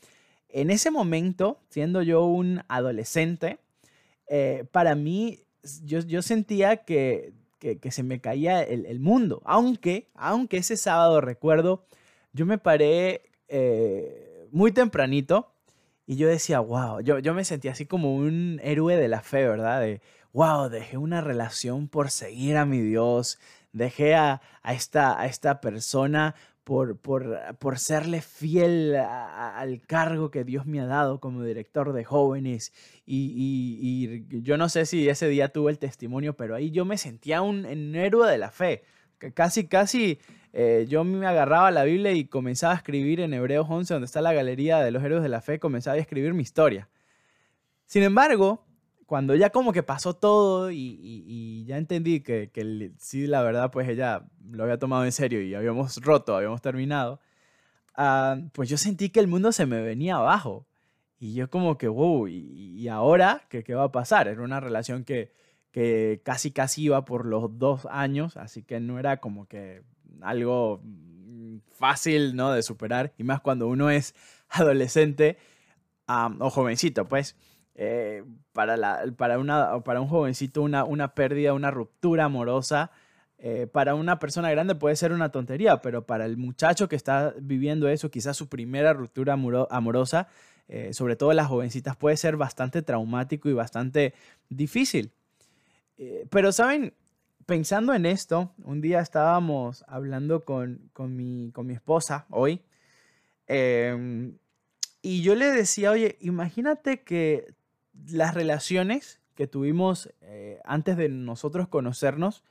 en 0.50 0.70
ese 0.70 0.90
momento, 0.90 1.62
siendo 1.70 2.02
yo 2.02 2.26
un 2.26 2.62
adolescente, 2.68 3.58
eh, 4.28 4.66
para 4.70 4.94
mí, 4.94 5.40
yo, 5.82 6.00
yo 6.00 6.20
sentía 6.20 6.84
que, 6.84 7.32
que, 7.58 7.90
se 7.90 8.02
me 8.02 8.20
caía 8.20 8.62
el, 8.62 8.84
el, 8.84 9.00
mundo, 9.00 9.40
aunque, 9.46 10.10
aunque 10.14 10.58
ese 10.58 10.76
sábado 10.76 11.22
recuerdo, 11.22 11.86
yo 12.36 12.46
me 12.46 12.58
paré... 12.58 13.22
Eh, 13.48 14.26
muy 14.56 14.72
tempranito 14.72 15.52
y 16.06 16.16
yo 16.16 16.28
decía, 16.28 16.60
wow, 16.60 17.00
yo, 17.00 17.18
yo 17.18 17.34
me 17.34 17.44
sentía 17.44 17.72
así 17.72 17.86
como 17.86 18.14
un 18.14 18.60
héroe 18.62 18.96
de 18.96 19.08
la 19.08 19.20
fe, 19.22 19.46
¿verdad? 19.46 19.80
De, 19.80 20.00
wow, 20.32 20.68
dejé 20.68 20.96
una 20.96 21.20
relación 21.20 21.88
por 21.88 22.10
seguir 22.10 22.56
a 22.56 22.64
mi 22.64 22.80
Dios, 22.80 23.38
dejé 23.72 24.14
a, 24.14 24.40
esta, 24.64 25.20
a 25.20 25.26
esta 25.26 25.60
persona 25.60 26.34
por, 26.64 26.96
por, 26.98 27.38
por 27.58 27.78
serle 27.78 28.22
fiel 28.22 28.96
al 28.96 29.80
cargo 29.82 30.30
que 30.30 30.44
Dios 30.44 30.66
me 30.66 30.80
ha 30.80 30.86
dado 30.86 31.20
como 31.20 31.42
director 31.42 31.92
de 31.92 32.04
jóvenes. 32.04 32.72
Y, 33.04 34.24
yo 34.42 34.56
no 34.56 34.68
sé 34.68 34.86
si 34.86 35.08
ese 35.08 35.28
día 35.28 35.48
tuve 35.48 35.70
el 35.72 35.78
testimonio, 35.78 36.36
pero 36.36 36.54
ahí 36.54 36.70
yo 36.70 36.84
me 36.84 36.98
sentía 36.98 37.42
un, 37.42 37.66
un 37.66 37.94
héroe 37.94 38.30
de 38.30 38.38
la 38.38 38.50
fe. 38.50 38.84
Casi, 39.18 39.66
casi 39.66 40.18
eh, 40.52 40.86
yo 40.88 41.04
me 41.04 41.26
agarraba 41.26 41.70
la 41.70 41.84
Biblia 41.84 42.12
y 42.12 42.26
comenzaba 42.26 42.74
a 42.74 42.76
escribir 42.76 43.20
en 43.20 43.32
Hebreos 43.34 43.66
11, 43.68 43.94
donde 43.94 44.06
está 44.06 44.20
la 44.20 44.32
galería 44.32 44.80
de 44.80 44.90
los 44.90 45.02
héroes 45.02 45.22
de 45.22 45.28
la 45.28 45.40
fe, 45.40 45.58
comenzaba 45.58 45.96
a 45.96 46.00
escribir 46.00 46.34
mi 46.34 46.42
historia. 46.42 46.88
Sin 47.86 48.02
embargo, 48.02 48.64
cuando 49.06 49.34
ya 49.34 49.50
como 49.50 49.72
que 49.72 49.82
pasó 49.82 50.14
todo 50.14 50.70
y, 50.70 51.64
ya 51.66 51.78
entendí 51.78 52.20
que, 52.20 52.50
sí, 52.98 53.26
la 53.26 53.42
verdad, 53.42 53.70
pues 53.70 53.88
ella 53.88 54.26
lo 54.50 54.64
había 54.64 54.78
tomado 54.78 55.04
en 55.04 55.12
serio 55.12 55.40
y 55.42 55.54
habíamos 55.54 55.96
roto, 56.02 56.36
habíamos 56.36 56.60
terminado, 56.60 57.20
ah, 57.94 58.38
pues 58.52 58.68
yo 58.68 58.76
sentí 58.76 59.10
que 59.10 59.20
el 59.20 59.28
mundo 59.28 59.52
se 59.52 59.66
me 59.66 59.80
venía 59.82 60.16
abajo. 60.16 60.66
Y 61.18 61.34
yo 61.34 61.48
como 61.50 61.78
que, 61.78 61.88
wow, 61.88 62.28
¿y, 62.28 62.88
ahora 62.88 63.42
¿qué, 63.48 63.64
qué 63.64 63.74
va 63.74 63.84
a 63.84 63.92
pasar? 63.92 64.28
Era 64.28 64.42
una 64.42 64.60
relación 64.60 65.04
que, 65.04 65.32
que 65.76 66.22
casi 66.24 66.52
casi 66.52 66.84
iba 66.84 67.04
por 67.04 67.26
los 67.26 67.58
dos 67.58 67.86
años, 67.90 68.38
así 68.38 68.62
que 68.62 68.80
no 68.80 68.98
era 68.98 69.18
como 69.18 69.46
que 69.46 69.82
algo 70.22 70.80
mm, 70.82 71.58
fácil, 71.70 72.34
¿no? 72.34 72.50
De 72.52 72.62
superar, 72.62 73.12
y 73.18 73.24
más 73.24 73.42
cuando 73.42 73.68
uno 73.68 73.90
es 73.90 74.14
adolescente 74.48 75.36
o 76.08 76.48
jovencito, 76.48 77.06
pues. 77.08 77.36
Eh, 77.74 78.24
para, 78.52 78.78
la, 78.78 79.04
para, 79.18 79.38
una, 79.38 79.80
para 79.80 80.00
un 80.00 80.08
jovencito 80.08 80.62
una, 80.62 80.82
una 80.84 81.14
pérdida, 81.14 81.52
una 81.52 81.70
ruptura 81.70 82.24
amorosa, 82.24 82.90
eh, 83.36 83.66
para 83.66 83.94
una 83.94 84.18
persona 84.18 84.50
grande 84.50 84.76
puede 84.76 84.96
ser 84.96 85.12
una 85.12 85.30
tontería, 85.30 85.82
pero 85.82 86.06
para 86.06 86.24
el 86.24 86.38
muchacho 86.38 86.88
que 86.88 86.96
está 86.96 87.34
viviendo 87.38 87.86
eso, 87.88 88.10
quizás 88.10 88.34
su 88.34 88.48
primera 88.48 88.94
ruptura 88.94 89.34
amorosa, 89.68 90.28
eh, 90.68 90.94
sobre 90.94 91.16
todo 91.16 91.34
las 91.34 91.48
jovencitas, 91.48 91.96
puede 91.96 92.16
ser 92.16 92.38
bastante 92.38 92.80
traumático 92.80 93.50
y 93.50 93.52
bastante 93.52 94.14
difícil. 94.48 95.12
Pero, 96.30 96.52
¿saben? 96.52 96.92
pensando 97.46 97.94
en 97.94 98.04
esto, 98.06 98.52
un 98.64 98.80
día 98.80 99.00
estábamos 99.00 99.84
hablando 99.86 100.44
con, 100.44 100.90
mi, 100.98 101.52
con 101.52 101.66
mi, 101.66 101.74
esposa 101.74 102.26
hoy 102.28 102.60
em, 103.46 104.36
y 105.00 105.22
yo 105.22 105.36
le 105.36 105.46
decía, 105.46 105.92
oye, 105.92 106.18
imagínate 106.20 107.02
que 107.02 107.54
las 108.08 108.34
relaciones 108.34 109.20
que 109.36 109.46
tuvimos 109.46 110.12
eh, 110.22 110.60
antes 110.64 110.96
de 110.96 111.08
nosotros 111.08 111.68
conocernos, 111.68 112.42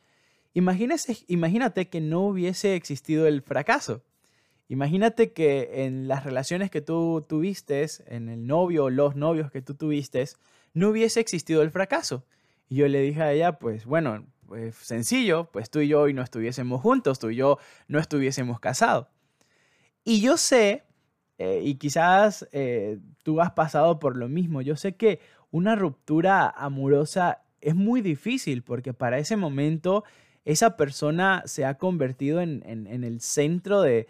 imagínate 0.53 1.89
que 1.89 2.01
no 2.01 2.21
hubiese 2.21 2.75
existido 2.75 3.27
el 3.27 3.41
fracaso. 3.41 4.03
Imagínate 4.69 5.33
que 5.33 5.85
en 5.85 6.07
las 6.07 6.23
relaciones 6.23 6.71
que 6.71 6.81
tú 6.81 7.23
tuviste, 7.27 7.85
en 8.07 8.29
el 8.29 8.47
novio 8.47 8.85
o 8.85 8.89
los 8.89 9.15
novios 9.15 9.51
que 9.51 9.61
tú 9.61 9.75
tuviste, 9.75 10.25
no 10.73 10.89
hubiese 10.89 11.19
existido 11.19 11.61
el 11.61 11.71
fracaso. 11.71 12.23
Y 12.67 12.77
yo 12.77 12.87
le 12.87 13.01
dije 13.01 13.21
a 13.21 13.31
ella, 13.31 13.59
pues 13.59 13.85
bueno, 13.85 14.25
pues 14.47 14.75
sencillo, 14.75 15.49
pues 15.51 15.69
tú 15.69 15.79
y 15.79 15.87
yo 15.87 16.01
hoy 16.01 16.13
no 16.13 16.21
estuviésemos 16.21 16.81
juntos, 16.81 17.19
tú 17.19 17.29
y 17.29 17.35
yo 17.35 17.57
no 17.87 17.99
estuviésemos 17.99 18.59
casados. 18.59 19.07
Y 20.03 20.21
yo 20.21 20.37
sé, 20.37 20.83
eh, 21.37 21.61
y 21.63 21.75
quizás 21.75 22.47
eh, 22.51 22.99
tú 23.23 23.41
has 23.41 23.51
pasado 23.51 23.99
por 23.99 24.15
lo 24.15 24.29
mismo, 24.29 24.61
yo 24.61 24.75
sé 24.75 24.95
que 24.95 25.19
una 25.51 25.75
ruptura 25.75 26.49
amorosa 26.49 27.41
es 27.61 27.75
muy 27.75 28.01
difícil 28.01 28.61
porque 28.61 28.93
para 28.93 29.17
ese 29.17 29.35
momento 29.35 30.03
esa 30.45 30.77
persona 30.77 31.41
se 31.45 31.65
ha 31.65 31.77
convertido 31.77 32.39
en, 32.39 32.63
el 32.87 33.19
centro 33.21 33.81
de, 33.81 34.07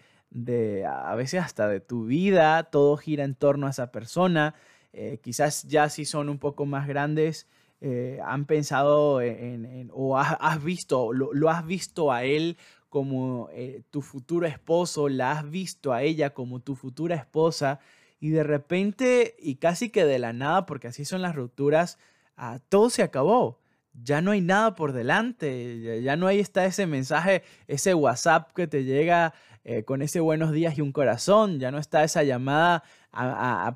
a 0.86 1.16
veces 1.16 1.42
hasta 1.42 1.70
de 1.70 1.80
tu 1.80 2.06
vida, 2.06 2.64
todo 2.64 2.98
gira 2.98 3.24
en 3.24 3.36
torno 3.36 3.68
a 3.68 3.70
esa 3.70 3.92
persona, 3.92 4.54
eh, 4.92 5.20
quizás 5.22 5.64
ya 5.64 5.90
si 5.90 6.04
son 6.04 6.28
un 6.30 6.40
poco 6.40 6.66
más 6.66 6.88
grandes, 6.88 7.48
eh, 7.82 8.20
han 8.24 8.46
pensado 8.46 9.22
en, 9.22 9.92
o 9.94 10.18
has, 10.18 10.64
visto, 10.64 11.12
lo, 11.14 11.50
has 11.50 11.66
visto 11.66 12.12
a 12.12 12.24
él 12.24 12.58
como 12.90 13.50
eh, 13.52 13.84
tu 13.92 14.02
futuro 14.02 14.48
esposo, 14.48 15.10
la 15.10 15.34
has 15.34 15.50
visto 15.50 15.92
a 15.92 16.02
ella 16.02 16.34
como 16.34 16.62
tu 16.62 16.76
futura 16.76 17.16
esposa 17.16 17.80
y 18.20 18.30
de 18.30 18.44
repente 18.44 19.36
y 19.38 19.56
casi 19.56 19.90
que 19.90 20.06
de 20.06 20.20
la 20.20 20.32
nada, 20.32 20.66
porque 20.66 20.88
así 20.88 21.04
son 21.04 21.22
las 21.22 21.36
rupturas, 21.36 22.00
ah, 22.38 22.60
todo 22.70 22.90
se 22.90 23.04
acabó. 23.04 23.60
Ya 23.94 24.22
no 24.22 24.32
hay 24.32 24.42
nada 24.42 24.76
por 24.76 24.92
delante, 24.92 26.02
ya, 26.02 26.18
no 26.18 26.28
hay 26.28 26.40
está 26.40 26.66
ese 26.66 26.86
mensaje, 26.86 27.44
ese 27.68 27.94
WhatsApp 27.94 28.52
que 28.54 28.68
te 28.68 28.84
llega 28.84 29.34
eh, 29.64 29.84
con 29.84 30.02
ese 30.02 30.20
buenos 30.20 30.52
días 30.52 30.78
y 30.78 30.82
un 30.82 30.92
corazón, 30.92 31.60
ya 31.60 31.72
no 31.72 31.78
está 31.78 32.04
esa 32.04 32.24
llamada 32.24 32.84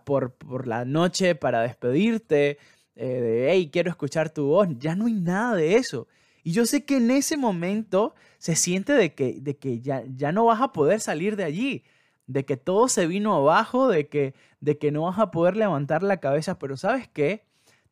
por, 0.03 0.34
por 0.34 0.68
la 0.68 0.84
noche 0.84 1.36
para 1.36 1.62
despedirte, 1.62 2.58
eh, 3.01 3.22
de, 3.22 3.50
hey, 3.50 3.70
quiero 3.72 3.89
escuchar 3.89 4.29
tu 4.29 4.48
voz, 4.48 4.68
ya 4.77 4.94
no 4.94 5.06
hay 5.06 5.13
nada 5.13 5.56
de 5.56 5.75
eso. 5.75 6.10
Y 6.44 6.51
yo 6.51 6.65
sé 6.65 6.84
que 6.84 6.98
en 6.98 7.12
ese 7.12 7.38
momento 7.38 8.13
se 8.39 8.58
siente 8.58 8.91
de 8.91 9.13
que, 9.13 9.39
de 9.39 9.56
que 9.58 9.79
ya, 9.79 10.03
ya 10.18 10.34
no 10.34 10.44
vas 10.44 10.60
a 10.60 10.74
poder 10.74 11.00
salir 11.00 11.38
de 11.38 11.46
allí, 11.46 11.86
de 12.27 12.44
que 12.44 12.58
todo 12.58 12.89
se 12.89 13.08
vino 13.08 13.34
abajo, 13.34 13.88
de 13.88 14.10
que, 14.10 14.34
de 14.60 14.77
que 14.77 14.91
no 14.91 15.03
vas 15.03 15.18
a 15.18 15.32
poder 15.32 15.56
levantar 15.56 16.03
la 16.03 16.18
cabeza, 16.18 16.60
pero 16.60 16.75
¿sabes 16.75 17.08
qué? 17.08 17.46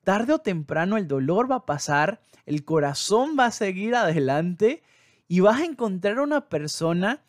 Tarde 0.04 0.34
o 0.34 0.40
temprano 0.40 0.98
el 0.98 1.08
dolor 1.08 1.50
va 1.50 1.56
a 1.56 1.66
pasar, 1.66 2.22
el 2.46 2.66
corazón 2.66 3.38
va 3.40 3.46
a 3.46 3.52
seguir 3.52 3.96
adelante 3.96 4.84
y 5.30 5.40
vas 5.40 5.62
a 5.62 5.66
encontrar 5.66 6.20
una 6.20 6.50
persona 6.50 7.24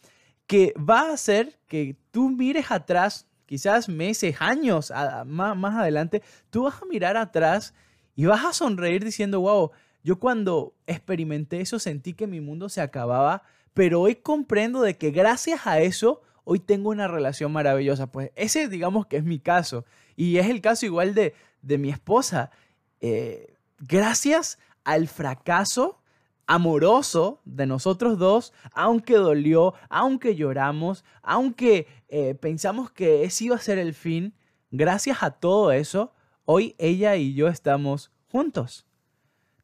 que 0.49 0.75
va 0.77 1.03
a 1.03 1.13
hacer 1.13 1.61
que 1.69 1.97
tú 2.11 2.31
mires 2.31 2.73
atrás, 2.73 3.28
quizás 3.49 3.89
meses, 3.89 4.37
años 4.41 4.93
más, 5.25 5.57
más 5.57 5.75
adelante, 5.75 6.23
tú 6.51 6.65
vas 6.65 6.83
a 6.83 6.85
mirar 6.85 7.17
atrás 7.17 7.73
y 8.15 8.27
vas 8.27 8.45
a 8.45 8.53
sonreír 8.53 9.03
diciendo, 9.03 9.41
wow, 9.41 9.71
yo 10.05 10.19
cuando 10.19 10.75
experimenté 10.87 11.63
eso 11.63 11.79
sentí 11.79 12.13
que 12.13 12.27
mi 12.27 12.43
mundo 12.43 12.69
se 12.69 12.83
acababa, 12.83 13.43
pero 13.73 14.03
hoy 14.03 14.17
comprendo 14.17 14.83
de 14.83 14.99
que 14.99 15.11
gracias 15.11 15.67
a 15.67 15.81
eso 15.81 16.21
hoy 16.45 16.61
tengo 16.61 16.91
una 16.91 17.09
relación 17.09 17.51
maravillosa. 17.51 18.13
Pues 18.13 18.33
ese 18.37 18.69
digamos 18.69 19.07
que 19.07 19.17
es 19.17 19.25
mi 19.25 19.39
caso. 19.39 19.87
Y 20.15 20.37
es 20.37 20.49
el 20.49 20.61
caso 20.61 20.85
igual 20.85 21.15
de, 21.15 21.35
de 21.63 21.79
mi 21.79 21.89
esposa. 21.89 22.51
Eh, 23.01 23.55
gracias 23.79 24.59
al 24.85 25.09
fracaso 25.09 25.98
amoroso 26.49 27.43
de 27.45 27.67
nosotros 27.67 28.19
dos, 28.19 28.55
aunque 28.73 29.15
dolió, 29.15 29.75
aunque 29.91 30.35
lloramos, 30.35 31.05
aunque 31.23 31.87
eh, 32.09 32.35
pensamos 32.35 32.91
que 32.91 33.23
ese 33.25 33.45
iba 33.45 33.57
a 33.57 33.61
ser 33.61 33.79
el 33.79 33.93
fin, 33.93 34.35
gracias 34.71 35.23
a 35.23 35.31
todo 35.31 35.73
eso, 35.73 36.15
hoy 36.47 36.75
ella 36.79 37.17
y 37.17 37.35
yo 37.35 37.49
estamos 37.49 38.11
juntos. 38.33 38.87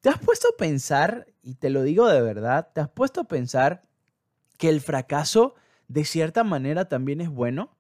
¿Te 0.03 0.11
has 0.11 0.19
puesto 0.19 0.49
a 0.49 0.57
pensar, 0.59 1.27
y 1.43 1.55
te 1.55 1.71
lo 1.71 1.83
digo 1.83 2.07
de 2.07 2.21
verdad, 2.21 2.69
te 2.75 2.83
has 2.83 2.91
puesto 2.91 3.23
a 3.23 3.29
pensar 3.29 3.83
que 4.59 4.69
el 4.69 4.83
fracaso 4.83 5.55
de 5.89 6.05
cierta 6.05 6.45
manera 6.45 6.91
también 6.91 7.23
es 7.23 7.31
bueno? 7.31 7.79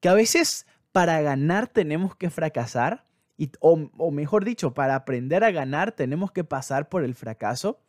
Que 0.00 0.10
a 0.10 0.14
veces 0.14 0.66
para 0.92 1.22
ganar 1.22 1.68
tenemos 1.68 2.14
que 2.14 2.28
fracasar, 2.28 3.06
y, 3.38 3.50
o, 3.60 3.88
o 3.96 4.10
mejor 4.10 4.44
dicho, 4.44 4.74
para 4.74 4.94
aprender 4.94 5.42
a 5.42 5.50
ganar 5.52 5.92
tenemos 5.92 6.32
que 6.32 6.44
pasar 6.44 6.90
por 6.90 7.02
el 7.02 7.14
fracaso, 7.14 7.80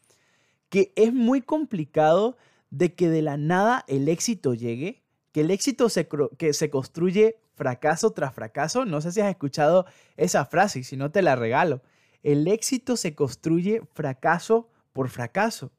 que 0.70 0.94
es 0.96 1.14
muy 1.14 1.42
complicado 1.42 2.38
de 2.70 2.94
que 2.94 3.10
de 3.10 3.22
la 3.22 3.38
nada 3.38 3.86
el 3.88 4.10
éxito 4.10 4.54
llegue, 4.54 5.04
que 5.32 5.42
el 5.42 5.52
éxito 5.52 5.90
se, 5.90 6.08
que 6.38 6.54
se 6.54 6.70
construye 6.70 7.40
fracaso 7.56 8.12
tras 8.12 8.34
fracaso. 8.34 8.86
No 8.86 9.02
sé 9.02 9.12
si 9.12 9.22
has 9.22 9.30
escuchado 9.30 9.86
esa 10.16 10.46
frase, 10.46 10.84
si 10.84 10.98
no 10.98 11.12
te 11.12 11.22
la 11.22 11.36
regalo 11.36 11.82
el 12.24 12.48
éxito 12.48 12.98
se 12.98 13.16
construye 13.16 13.82
fracaso 13.94 14.70
por 14.92 15.08
fracaso. 15.08 15.72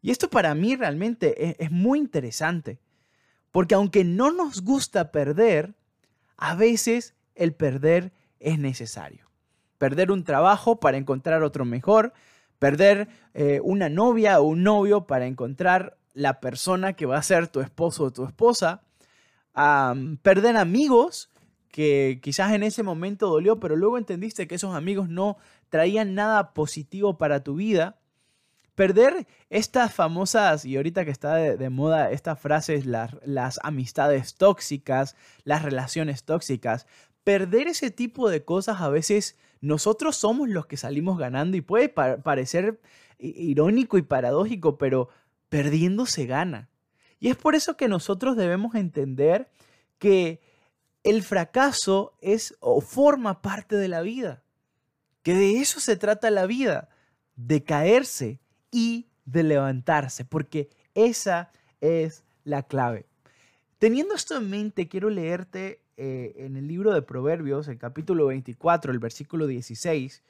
Y 0.00 0.10
esto 0.10 0.30
para 0.30 0.54
mí 0.54 0.74
realmente 0.74 1.62
es, 1.62 1.70
muy 1.70 1.98
interesante, 1.98 2.80
porque 3.50 3.74
aunque 3.74 4.02
no 4.02 4.32
nos 4.32 4.62
gusta 4.62 5.12
perder, 5.12 5.74
a 6.38 6.54
veces 6.54 7.14
el 7.34 7.54
perder 7.54 8.12
es 8.40 8.58
necesario. 8.58 9.30
Perder 9.78 10.10
un 10.10 10.24
trabajo 10.24 10.80
para 10.80 10.96
encontrar 10.96 11.42
otro 11.42 11.64
mejor, 11.64 12.14
perder 12.62 13.08
eh, 13.34 13.60
una 13.64 13.88
novia 13.88 14.40
o 14.40 14.44
un 14.44 14.62
novio 14.62 15.08
para 15.08 15.26
encontrar 15.26 15.98
la 16.14 16.38
persona 16.38 16.92
que 16.92 17.06
va 17.06 17.16
a 17.18 17.22
ser 17.24 17.48
tu 17.48 17.60
esposo 17.60 18.04
o 18.04 18.12
tu 18.12 18.24
esposa, 18.24 18.84
perder 20.22 20.56
amigos 20.56 21.32
que 21.72 22.20
quizás 22.22 22.52
en 22.52 22.62
ese 22.62 22.84
momento 22.84 23.26
dolió, 23.26 23.58
pero 23.58 23.74
luego 23.74 23.98
entendiste 23.98 24.46
que 24.46 24.54
esos 24.54 24.76
amigos 24.76 25.08
no 25.08 25.38
traían 25.70 26.14
nada 26.14 26.52
positivo 26.52 27.18
para 27.18 27.42
tu 27.42 27.56
vida. 27.56 27.98
Perder 28.74 29.26
estas 29.50 29.92
famosas, 29.92 30.64
y 30.64 30.76
ahorita 30.76 31.04
que 31.04 31.10
está 31.10 31.34
de, 31.34 31.70
moda 31.70 32.10
estas 32.10 32.40
frases, 32.40 32.86
las, 32.86 33.14
las 33.24 33.60
amistades 33.62 34.34
tóxicas, 34.34 35.14
las 35.44 35.62
relaciones 35.62 36.24
tóxicas, 36.24 36.86
perder 37.24 37.68
ese 37.68 37.90
tipo 37.90 38.30
de 38.30 38.44
cosas 38.44 38.80
a 38.80 38.88
veces 38.88 39.36
nosotros 39.60 40.16
somos 40.16 40.48
los 40.48 40.66
que 40.66 40.76
salimos 40.76 41.18
ganando 41.18 41.56
y 41.56 41.60
puede 41.60 41.88
parecer 41.88 42.80
irónico 43.18 43.98
y 43.98 44.02
paradójico, 44.02 44.76
pero 44.76 45.08
perdiendo 45.48 46.06
se 46.06 46.26
gana. 46.26 46.68
Y 47.20 47.28
es 47.28 47.36
por 47.36 47.54
eso 47.54 47.76
que 47.76 47.86
nosotros 47.88 48.36
debemos 48.36 48.74
entender 48.74 49.48
que 49.98 50.40
el 51.04 51.22
fracaso 51.22 52.16
es 52.20 52.56
o 52.58 52.80
forma 52.80 53.42
parte 53.42 53.76
de 53.76 53.86
la 53.86 54.02
vida. 54.02 54.42
Que 55.22 55.34
de 55.34 55.60
eso 55.60 55.78
se 55.78 55.96
trata 55.96 56.30
la 56.30 56.46
vida, 56.46 56.88
de 57.36 57.62
caerse 57.62 58.40
y 58.72 59.06
de 59.24 59.44
levantarse, 59.44 60.24
porque 60.24 60.68
esa 60.94 61.52
es 61.80 62.24
la 62.42 62.64
clave. 62.64 63.06
Teniendo 63.78 64.14
esto 64.14 64.36
en 64.36 64.50
mente, 64.50 64.88
quiero 64.88 65.10
leerte 65.10 65.80
eh, 65.96 66.34
en 66.38 66.56
el 66.56 66.66
libro 66.66 66.92
de 66.92 67.02
Proverbios, 67.02 67.68
el 67.68 67.78
capítulo 67.78 68.26
24, 68.26 68.90
el 68.90 68.98
versículo 68.98 69.46
16. 69.46 70.22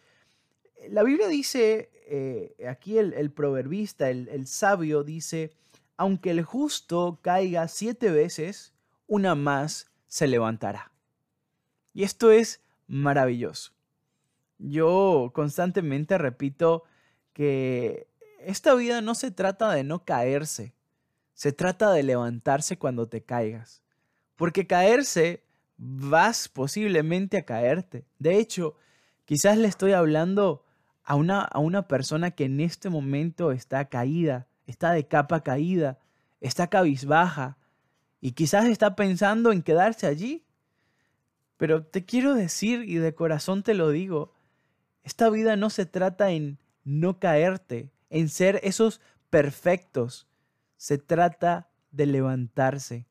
La 0.91 1.03
Biblia 1.03 1.29
dice, 1.29 1.91
eh, 2.07 2.55
aquí 2.69 2.99
el, 2.99 3.31
proverbista, 3.31 4.11
el, 4.11 4.29
el 4.29 4.47
sabio 4.47 5.05
dice, 5.05 5.53
aunque 5.97 6.31
el 6.31 6.43
justo 6.43 7.21
caiga 7.23 7.69
siete 7.69 8.11
veces, 8.11 8.75
una 9.07 9.35
más 9.35 9.91
se 10.09 10.27
levantará. 10.27 10.91
Y 11.95 12.03
esto 12.03 12.31
es 12.31 12.61
maravilloso. 12.87 13.73
Yo 14.59 15.31
constantemente 15.35 16.19
repito 16.19 16.85
que 17.33 18.09
esta 18.47 18.75
vida 18.75 19.01
no 19.01 19.15
se 19.15 19.31
trata 19.31 19.71
de 19.73 19.85
no 19.85 20.05
caerse, 20.05 20.75
se 21.35 21.53
trata 21.53 21.93
de 21.93 22.03
levantarse 22.03 22.79
cuando 22.79 23.09
te 23.09 23.23
caigas. 23.23 23.83
Porque 24.37 24.67
caerse 24.67 25.45
vas 25.77 26.49
posiblemente 26.49 27.39
a 27.39 27.45
caerte. 27.45 28.05
De 28.19 28.39
hecho, 28.39 28.77
quizás 29.25 29.57
le 29.59 29.69
estoy 29.69 29.93
hablando 29.93 30.65
a 31.05 31.17
una, 31.17 31.43
a 31.43 31.59
una 31.59 31.89
persona 31.89 32.31
que 32.31 32.45
en 32.45 32.61
este 32.61 32.89
momento 32.89 33.53
está 33.53 33.85
caída, 33.87 34.47
está 34.67 34.93
de 34.93 35.07
capa 35.07 35.43
caída, 35.43 35.99
está 36.41 36.69
cabizbaja, 36.69 37.59
y 38.21 38.33
quizás 38.33 38.67
está 38.67 38.95
pensando 38.95 39.51
en 39.51 39.63
quedarse 39.63 40.07
allí. 40.07 40.45
Pero 41.57 41.85
te 41.85 42.05
quiero 42.05 42.35
decir, 42.35 42.85
y 42.89 42.95
de 42.95 43.15
corazón 43.15 43.63
te 43.65 43.75
lo 43.75 43.91
digo, 43.91 44.33
esta 45.03 45.29
vida 45.29 45.57
no 45.57 45.71
se 45.71 45.87
trata 45.87 46.31
en 46.31 46.59
no 46.85 47.19
caerte, 47.19 47.91
en 48.13 48.29
ser 48.29 48.61
esos 48.63 49.01
perfectos. 49.31 50.29
Se 50.77 50.99
trata 50.99 51.71
de 51.91 52.07
levantarse. 52.07 53.07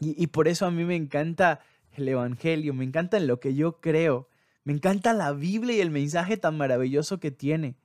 Y, 0.00 0.26
por 0.28 0.48
eso 0.48 0.66
a 0.66 0.70
mí 0.70 0.84
me 0.84 0.96
encanta 0.96 1.60
el 1.92 2.08
Evangelio, 2.08 2.74
me 2.74 2.84
encanta 2.84 3.18
en 3.18 3.28
lo 3.28 3.38
que 3.38 3.54
yo 3.54 3.80
creo, 3.80 4.28
me 4.64 4.72
encanta 4.72 5.12
la 5.12 5.32
Biblia 5.32 5.76
y 5.76 5.80
el 5.80 5.90
mensaje 5.90 6.36
tan 6.36 6.56
maravilloso 6.56 7.20
que 7.20 7.30
tiene. 7.30 7.76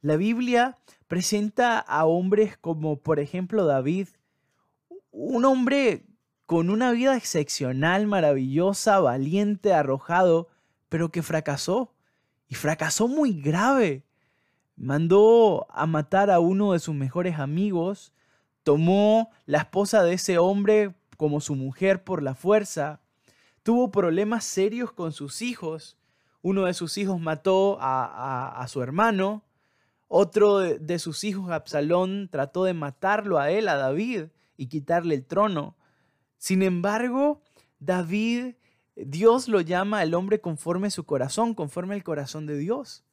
La 0.00 0.16
Biblia 0.16 0.78
presenta 1.06 1.78
a 1.78 2.06
hombres 2.06 2.56
como 2.56 3.00
por 3.00 3.20
ejemplo 3.20 3.66
David, 3.66 4.08
un 5.12 5.44
hombre 5.44 6.06
con 6.46 6.70
una 6.70 6.90
vida 6.90 7.16
excepcional, 7.16 8.08
maravillosa, 8.08 8.98
valiente, 8.98 9.72
arrojado, 9.72 10.48
pero 10.88 11.10
que 11.10 11.22
fracasó. 11.22 11.94
Y 12.48 12.56
fracasó 12.56 13.06
muy 13.06 13.40
grave. 13.40 14.04
Mandó 14.76 15.66
a 15.70 15.86
matar 15.86 16.30
a 16.30 16.40
uno 16.40 16.72
de 16.72 16.78
sus 16.78 16.94
mejores 16.94 17.38
amigos, 17.38 18.12
tomó 18.64 19.30
la 19.46 19.58
esposa 19.58 20.02
de 20.02 20.14
ese 20.14 20.38
hombre 20.38 20.94
como 21.16 21.40
su 21.40 21.54
mujer 21.54 22.02
por 22.02 22.22
la 22.22 22.34
fuerza, 22.34 23.00
tuvo 23.62 23.90
problemas 23.90 24.44
serios 24.44 24.92
con 24.92 25.12
sus 25.12 25.42
hijos. 25.42 25.96
Uno 26.42 26.64
de 26.64 26.74
sus 26.74 26.98
hijos 26.98 27.20
mató 27.20 27.78
a, 27.80 28.64
su 28.68 28.82
hermano, 28.82 29.42
otro 30.08 30.58
de, 30.58 30.98
sus 30.98 31.24
hijos, 31.24 31.50
Absalón, 31.50 32.28
trató 32.30 32.64
de 32.64 32.74
matarlo 32.74 33.38
a 33.38 33.50
él, 33.50 33.68
a 33.68 33.76
David 33.76 34.26
y 34.56 34.66
quitarle 34.66 35.14
el 35.14 35.24
trono. 35.24 35.76
Sin 36.36 36.62
embargo, 36.62 37.40
David, 37.78 38.56
Dios 38.96 39.48
lo 39.48 39.62
llama 39.62 40.02
el 40.02 40.14
hombre 40.14 40.40
conforme 40.40 40.90
su 40.90 41.04
corazón, 41.04 41.54
conforme 41.54 41.94
al 41.94 42.04
corazón 42.04 42.44
de 42.44 42.58
Dios. 42.58 43.04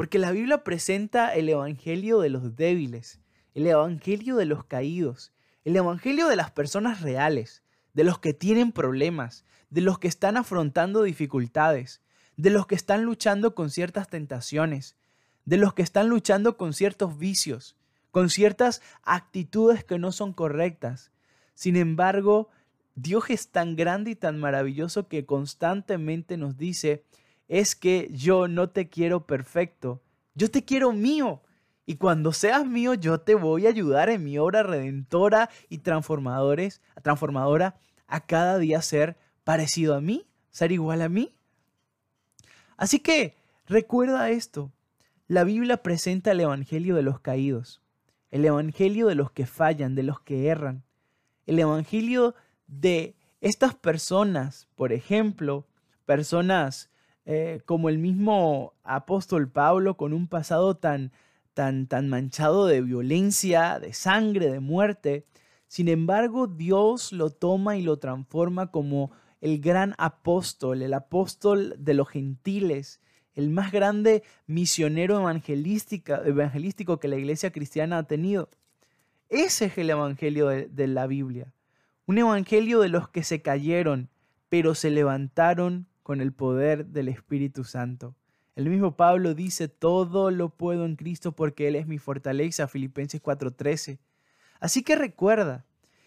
Porque 0.00 0.18
la 0.18 0.32
Biblia 0.32 0.64
presenta 0.64 1.34
el 1.34 1.50
evangelio 1.50 2.20
de 2.20 2.30
los 2.30 2.56
débiles, 2.56 3.20
el 3.52 3.66
evangelio 3.66 4.36
de 4.36 4.46
los 4.46 4.64
caídos, 4.64 5.34
el 5.62 5.76
evangelio 5.76 6.26
de 6.28 6.36
las 6.36 6.50
personas 6.50 7.02
reales, 7.02 7.62
de 7.92 8.04
los 8.04 8.18
que 8.18 8.32
tienen 8.32 8.72
problemas, 8.72 9.44
de 9.68 9.82
los 9.82 9.98
que 9.98 10.08
están 10.08 10.38
afrontando 10.38 11.02
dificultades, 11.02 12.00
de 12.38 12.48
los 12.48 12.66
que 12.66 12.76
están 12.76 13.02
luchando 13.02 13.54
con 13.54 13.68
ciertas 13.68 14.08
tentaciones, 14.08 14.96
de 15.44 15.58
los 15.58 15.74
que 15.74 15.82
están 15.82 16.08
luchando 16.08 16.56
con 16.56 16.72
ciertos 16.72 17.18
vicios, 17.18 17.76
con 18.10 18.30
ciertas 18.30 18.80
actitudes 19.02 19.84
que 19.84 19.98
no 19.98 20.12
son 20.12 20.32
correctas. 20.32 21.12
Sin 21.52 21.76
embargo, 21.76 22.48
Dios 22.94 23.24
es 23.28 23.48
tan 23.48 23.76
grande 23.76 24.12
y 24.12 24.16
tan 24.16 24.40
maravilloso 24.40 25.08
que 25.08 25.26
constantemente 25.26 26.38
nos 26.38 26.56
dice, 26.56 27.04
es 27.50 27.74
que 27.74 28.08
yo 28.12 28.46
no 28.46 28.70
te 28.70 28.88
quiero 28.88 29.26
perfecto, 29.26 30.00
yo 30.36 30.52
te 30.52 30.64
quiero 30.64 30.92
mío. 30.92 31.42
Y 31.84 31.96
cuando 31.96 32.32
seas 32.32 32.64
mío, 32.64 32.94
yo 32.94 33.20
te 33.20 33.34
voy 33.34 33.66
a 33.66 33.70
ayudar 33.70 34.08
en 34.08 34.22
mi 34.22 34.38
obra 34.38 34.62
redentora 34.62 35.50
y 35.68 35.78
transformadores, 35.78 36.80
transformadora 37.02 37.80
a 38.06 38.20
cada 38.20 38.58
día 38.58 38.80
ser 38.82 39.16
parecido 39.42 39.96
a 39.96 40.00
mí, 40.00 40.28
ser 40.50 40.70
igual 40.70 41.02
a 41.02 41.08
mí. 41.08 41.34
Así 42.76 43.00
que 43.00 43.34
recuerda 43.66 44.30
esto. 44.30 44.70
La 45.26 45.42
Biblia 45.42 45.82
presenta 45.82 46.30
el 46.30 46.38
Evangelio 46.38 46.94
de 46.94 47.02
los 47.02 47.18
caídos, 47.18 47.82
el 48.30 48.44
Evangelio 48.44 49.08
de 49.08 49.16
los 49.16 49.32
que 49.32 49.46
fallan, 49.46 49.96
de 49.96 50.04
los 50.04 50.20
que 50.20 50.46
erran, 50.46 50.84
el 51.46 51.58
Evangelio 51.58 52.36
de 52.68 53.16
estas 53.40 53.74
personas, 53.74 54.68
por 54.76 54.92
ejemplo, 54.92 55.66
personas 56.06 56.90
eh, 57.24 57.60
como 57.64 57.88
el 57.88 57.98
mismo 57.98 58.74
apóstol 58.82 59.50
Pablo 59.50 59.96
con 59.96 60.12
un 60.12 60.26
pasado 60.28 60.76
tan, 60.76 61.12
tan, 61.54 61.86
tan 61.86 62.08
manchado 62.08 62.66
de 62.66 62.80
violencia, 62.80 63.78
de 63.78 63.92
sangre, 63.92 64.50
de 64.50 64.60
muerte, 64.60 65.26
sin 65.66 65.88
embargo 65.88 66.46
Dios 66.46 67.12
lo 67.12 67.30
toma 67.30 67.76
y 67.76 67.82
lo 67.82 67.98
transforma 67.98 68.70
como 68.70 69.12
el 69.40 69.60
gran 69.60 69.94
apóstol, 69.98 70.82
el 70.82 70.94
apóstol 70.94 71.74
de 71.78 71.94
los 71.94 72.08
gentiles, 72.08 73.00
el 73.34 73.50
más 73.50 73.72
grande 73.72 74.22
misionero 74.46 75.18
evangelístico 75.18 77.00
que 77.00 77.08
la 77.08 77.16
iglesia 77.16 77.52
cristiana 77.52 77.98
ha 77.98 78.02
tenido. 78.04 78.50
Ese 79.28 79.66
es 79.66 79.78
el 79.78 79.90
evangelio 79.90 80.48
de, 80.48 80.86
la 80.88 81.06
Biblia. 81.06 81.52
Un 82.06 82.18
evangelio 82.18 82.80
de 82.80 82.88
los 82.88 83.08
que 83.08 83.22
se 83.22 83.40
cayeron, 83.42 84.10
pero 84.48 84.74
se 84.74 84.90
levantaron 84.90 85.86
con 86.02 86.20
el 86.20 86.32
poder 86.32 86.86
del 86.86 87.08
Espíritu 87.08 87.64
Santo. 87.64 88.14
El 88.56 88.68
mismo 88.68 88.96
Pablo 88.96 89.34
dice, 89.34 89.68
todo 89.68 90.30
lo 90.30 90.50
puedo 90.50 90.84
en 90.84 90.96
Cristo 90.96 91.32
porque 91.32 91.68
Él 91.68 91.76
es 91.76 91.86
mi 91.86 91.98
fortaleza, 91.98 92.68
Filipenses 92.68 93.22
4:13. 93.22 93.98
Así 94.58 94.82
que 94.82 94.96
recuerda, 94.96 95.64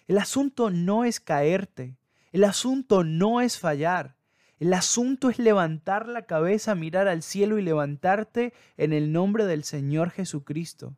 el 0.08 0.18
asunto 0.18 0.70
no 0.70 1.06
es 1.06 1.20
caerte, 1.20 1.96
el 2.32 2.44
asunto 2.44 3.04
no 3.04 3.42
es 3.42 3.58
fallar, 3.58 4.16
el 4.60 4.74
asunto 4.74 5.30
es 5.30 5.40
levantar 5.40 6.08
la 6.08 6.26
cabeza, 6.26 6.76
mirar 6.76 7.08
al 7.08 7.24
cielo 7.24 7.58
y 7.58 7.64
levantarte 7.64 8.54
en 8.78 8.94
el 8.94 9.12
nombre 9.12 9.46
del 9.46 9.64
Señor 9.64 10.12
Jesucristo. 10.12 10.96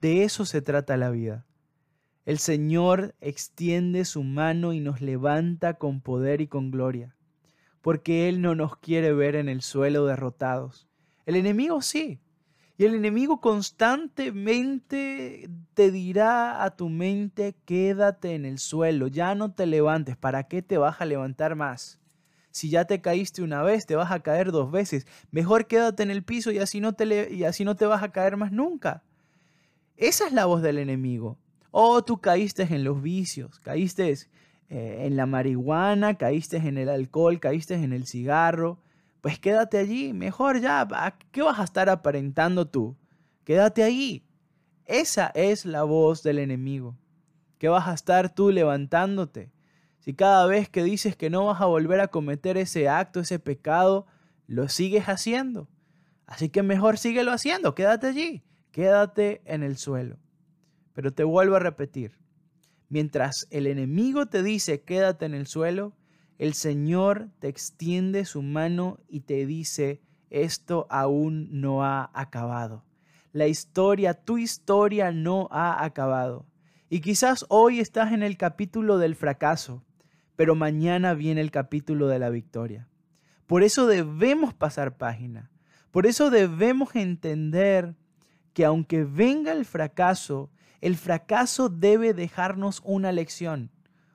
De 0.00 0.24
eso 0.24 0.46
se 0.46 0.62
trata 0.62 0.96
la 0.96 1.10
vida. 1.10 1.46
El 2.24 2.38
Señor 2.38 3.14
extiende 3.20 4.04
su 4.04 4.22
mano 4.22 4.72
y 4.72 4.80
nos 4.80 5.00
levanta 5.00 5.74
con 5.74 6.00
poder 6.00 6.40
y 6.40 6.46
con 6.46 6.70
gloria, 6.70 7.14
porque 7.82 8.28
Él 8.28 8.42
no 8.42 8.54
nos 8.54 8.76
quiere 8.76 9.12
ver 9.12 9.36
en 9.36 9.48
el 9.48 9.62
suelo 9.62 10.06
derrotados. 10.06 10.88
El 11.26 11.36
enemigo 11.36 11.82
sí, 11.82 12.20
y 12.80 12.86
el 12.86 12.94
enemigo 12.94 13.42
constantemente 13.42 15.50
te 15.74 15.90
dirá 15.90 16.64
a 16.64 16.76
tu 16.76 16.88
mente, 16.88 17.54
quédate 17.66 18.34
en 18.34 18.46
el 18.46 18.58
suelo, 18.58 19.06
ya 19.06 19.34
no 19.34 19.52
te 19.52 19.66
levantes, 19.66 20.16
¿para 20.16 20.44
qué 20.44 20.62
te 20.62 20.78
vas 20.78 20.98
a 21.00 21.04
levantar 21.04 21.56
más? 21.56 22.00
Si 22.50 22.70
ya 22.70 22.86
te 22.86 23.02
caíste 23.02 23.42
una 23.42 23.62
vez, 23.62 23.84
te 23.84 23.96
vas 23.96 24.10
a 24.10 24.20
caer 24.20 24.50
dos 24.50 24.70
veces. 24.70 25.06
Mejor 25.30 25.66
quédate 25.66 26.02
en 26.02 26.10
el 26.10 26.24
piso 26.24 26.50
y 26.50 26.58
así 26.58 26.80
no 26.80 26.94
te, 26.94 27.30
y 27.30 27.44
así 27.44 27.66
no 27.66 27.76
te 27.76 27.84
vas 27.84 28.02
a 28.02 28.12
caer 28.12 28.38
más 28.38 28.50
nunca. 28.50 29.02
Esa 29.98 30.26
es 30.26 30.32
la 30.32 30.46
voz 30.46 30.62
del 30.62 30.78
enemigo. 30.78 31.36
Oh, 31.70 32.02
tú 32.02 32.18
caíste 32.18 32.62
en 32.62 32.82
los 32.82 33.02
vicios, 33.02 33.60
caíste 33.60 34.10
eh, 34.70 35.06
en 35.06 35.16
la 35.16 35.26
marihuana, 35.26 36.14
caíste 36.14 36.58
en 36.58 36.78
el 36.78 36.88
alcohol, 36.88 37.40
caíste 37.40 37.74
en 37.74 37.92
el 37.92 38.06
cigarro, 38.06 38.78
pues 39.20 39.40
quédate 39.40 39.78
allí, 39.78 40.12
mejor 40.12 40.60
ya, 40.60 40.86
¿qué 41.32 41.42
vas 41.42 41.58
a 41.58 41.64
estar 41.64 41.90
aparentando 41.90 42.68
tú? 42.68 42.96
Quédate 43.42 43.82
ahí. 43.82 44.24
Esa 44.86 45.32
es 45.34 45.66
la 45.66 45.82
voz 45.82 46.22
del 46.22 46.38
enemigo. 46.38 46.96
¿Qué 47.58 47.68
vas 47.68 47.88
a 47.88 47.94
estar 47.94 48.32
tú 48.32 48.50
levantándote? 48.50 49.50
Si 49.98 50.14
cada 50.14 50.46
vez 50.46 50.68
que 50.68 50.84
dices 50.84 51.16
que 51.16 51.30
no 51.30 51.46
vas 51.46 51.60
a 51.60 51.66
volver 51.66 51.98
a 51.98 52.08
cometer 52.08 52.56
ese 52.56 52.88
acto, 52.88 53.18
ese 53.18 53.40
pecado, 53.40 54.06
lo 54.46 54.68
sigues 54.68 55.08
haciendo. 55.08 55.68
Así 56.26 56.48
que 56.48 56.62
mejor 56.62 56.96
síguelo 56.96 57.32
haciendo, 57.32 57.74
quédate 57.74 58.06
allí, 58.06 58.44
quédate 58.70 59.42
en 59.46 59.64
el 59.64 59.76
suelo. 59.76 60.16
Pero 60.92 61.12
te 61.12 61.24
vuelvo 61.24 61.56
a 61.56 61.60
repetir, 61.60 62.19
mientras 62.90 63.46
el 63.50 63.66
enemigo 63.66 64.26
te 64.26 64.42
dice 64.42 64.82
quédate 64.82 65.24
en 65.24 65.34
el 65.34 65.46
suelo, 65.46 65.96
el 66.38 66.54
Señor 66.54 67.30
te 67.38 67.48
extiende 67.48 68.24
su 68.24 68.42
mano 68.42 68.98
y 69.08 69.20
te 69.20 69.46
dice, 69.46 70.02
esto 70.30 70.86
aún 70.90 71.48
no 71.50 71.84
ha 71.84 72.10
acabado. 72.14 72.84
La 73.32 73.46
historia, 73.46 74.14
tu 74.14 74.38
historia 74.38 75.12
no 75.12 75.48
ha 75.50 75.84
acabado. 75.84 76.46
Y 76.88 77.00
quizás 77.00 77.44
hoy 77.48 77.78
estás 77.78 78.12
en 78.12 78.22
el 78.22 78.36
capítulo 78.36 78.98
del 78.98 79.16
fracaso, 79.16 79.84
pero 80.34 80.54
mañana 80.54 81.14
viene 81.14 81.40
el 81.40 81.50
capítulo 81.50 82.08
de 82.08 82.18
la 82.18 82.30
victoria. 82.30 82.88
Por 83.46 83.62
eso 83.62 83.86
debemos 83.86 84.54
pasar 84.54 84.96
página. 84.96 85.50
Por 85.90 86.06
eso 86.06 86.30
debemos 86.30 86.96
entender 86.96 87.94
que 88.54 88.64
aunque 88.64 89.04
venga 89.04 89.52
el 89.52 89.64
fracaso, 89.64 90.50
el 90.80 90.96
fracaso 90.96 91.68
debe 91.68 92.14
dejarnos 92.14 92.80
una 92.84 93.12
lección, 93.12 93.70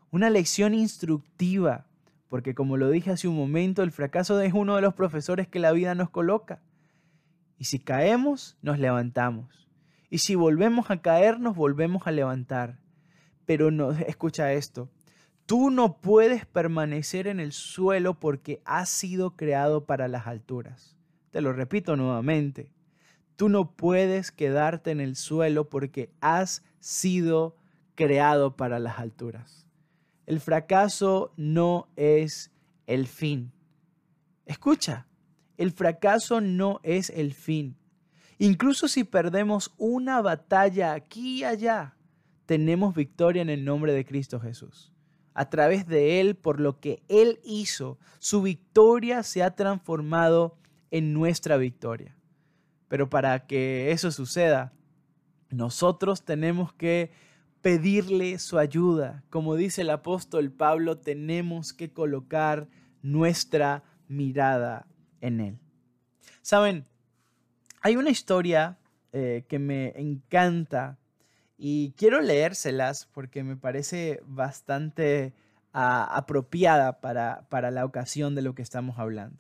una 0.10 0.30
lección 0.30 0.74
instructiva, 0.74 1.86
porque 2.28 2.56
como 2.56 2.78
lo 2.78 2.90
dije 2.90 3.12
hace 3.12 3.28
un 3.28 3.36
momento, 3.36 3.84
el 3.84 3.92
fracaso 3.92 4.40
es 4.42 4.54
uno 4.54 4.76
de 4.76 4.82
los 4.82 4.94
profesores 4.94 5.48
que 5.48 5.60
la 5.60 5.72
vida 5.72 5.94
nos 5.96 6.10
coloca. 6.10 6.62
Y 7.58 7.66
si 7.66 7.80
caemos, 7.80 8.58
nos 8.62 8.80
levantamos. 8.80 9.70
Y 10.10 10.20
si 10.20 10.36
volvemos 10.36 10.92
a 10.92 11.02
caer, 11.02 11.40
nos 11.40 11.56
volvemos 11.56 12.08
a 12.08 12.12
levantar. 12.12 12.80
Pero 13.46 13.72
no, 13.72 13.92
escucha 13.92 14.54
esto. 14.54 14.90
Tú 15.46 15.70
no 15.70 15.98
puedes 16.02 16.46
permanecer 16.46 17.28
en 17.28 17.40
el 17.40 17.52
suelo 17.52 18.20
porque 18.20 18.62
has 18.66 18.90
sido 18.90 19.36
creado 19.36 19.86
para 19.86 20.08
las 20.08 20.26
alturas. 20.26 20.98
Te 21.30 21.42
lo 21.42 21.54
repito 21.54 21.96
nuevamente. 21.96 22.72
Tú 23.36 23.50
no 23.50 23.76
puedes 23.76 24.32
quedarte 24.32 24.92
en 24.92 25.02
el 25.02 25.16
suelo 25.16 25.70
porque 25.70 26.10
has 26.22 26.64
sido 26.80 27.58
creado 27.96 28.56
para 28.56 28.80
las 28.80 29.00
alturas. 29.00 29.66
El 30.26 30.40
fracaso 30.40 31.34
no 31.38 31.90
es 31.96 32.52
el 32.88 33.08
fin. 33.08 33.52
Escucha, 34.46 35.08
el 35.58 35.72
fracaso 35.72 36.42
no 36.42 36.80
es 36.84 37.10
el 37.10 37.34
fin. 37.34 37.78
Incluso 38.38 38.88
si 38.88 39.04
perdemos 39.04 39.74
una 39.78 40.22
batalla 40.22 40.94
aquí 40.94 41.40
y 41.40 41.44
allá, 41.44 41.96
tenemos 42.46 42.94
victoria 42.96 43.42
en 43.42 43.50
el 43.50 43.64
nombre 43.64 43.94
de 43.94 44.06
Cristo 44.06 44.40
Jesús. 44.40 44.92
A 45.34 45.50
través 45.50 45.88
de 45.88 46.22
Él, 46.22 46.36
por 46.36 46.60
lo 46.60 46.80
que 46.80 47.04
Él 47.08 47.40
hizo, 47.44 47.98
su 48.20 48.42
victoria 48.42 49.24
se 49.24 49.44
ha 49.44 49.56
transformado 49.56 50.58
en 50.92 51.14
nuestra 51.14 51.58
victoria. 51.58 52.16
Pero 52.88 53.10
para 53.10 53.48
que 53.48 53.92
eso 53.92 54.12
suceda, 54.12 54.74
nosotros 55.50 56.24
tenemos 56.24 56.74
que 56.74 57.12
pedirle 57.62 58.38
su 58.40 58.60
ayuda. 58.60 59.24
Como 59.30 59.56
dice 59.56 59.82
el 59.82 59.90
apóstol 59.90 60.52
Pablo, 60.52 61.00
tenemos 61.00 61.74
que 61.74 61.92
colocar 61.92 62.68
nuestra 63.02 63.84
mirada 64.08 64.88
en 65.22 65.40
Él. 65.40 65.60
Saben, 66.42 66.86
hay 67.82 67.96
una 67.98 68.12
historia 68.12 68.78
eh, 69.14 69.46
que 69.48 69.60
me 69.60 69.94
encanta 69.96 71.00
y 71.58 71.94
quiero 71.98 72.22
leérselas 72.22 73.08
porque 73.14 73.44
me 73.44 73.56
parece 73.56 74.22
bastante 74.26 75.34
ah, 75.74 76.04
apropiada 76.16 77.00
para, 77.00 77.48
para 77.50 77.72
la 77.72 77.86
ocasión 77.86 78.36
de 78.36 78.42
lo 78.42 78.54
que 78.54 78.62
estamos 78.62 79.00
hablando. 79.00 79.40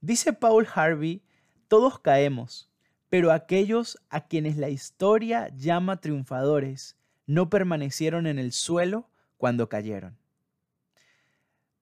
Dice 0.00 0.32
Paul 0.32 0.66
Harvey, 0.74 1.22
todos 1.68 2.00
caemos, 2.00 2.70
pero 3.08 3.32
aquellos 3.32 3.98
a 4.10 4.26
quienes 4.26 4.56
la 4.56 4.68
historia 4.68 5.48
llama 5.56 6.00
triunfadores 6.00 6.96
no 7.26 7.50
permanecieron 7.50 8.26
en 8.26 8.38
el 8.38 8.52
suelo 8.52 9.08
cuando 9.36 9.68
cayeron. 9.68 10.16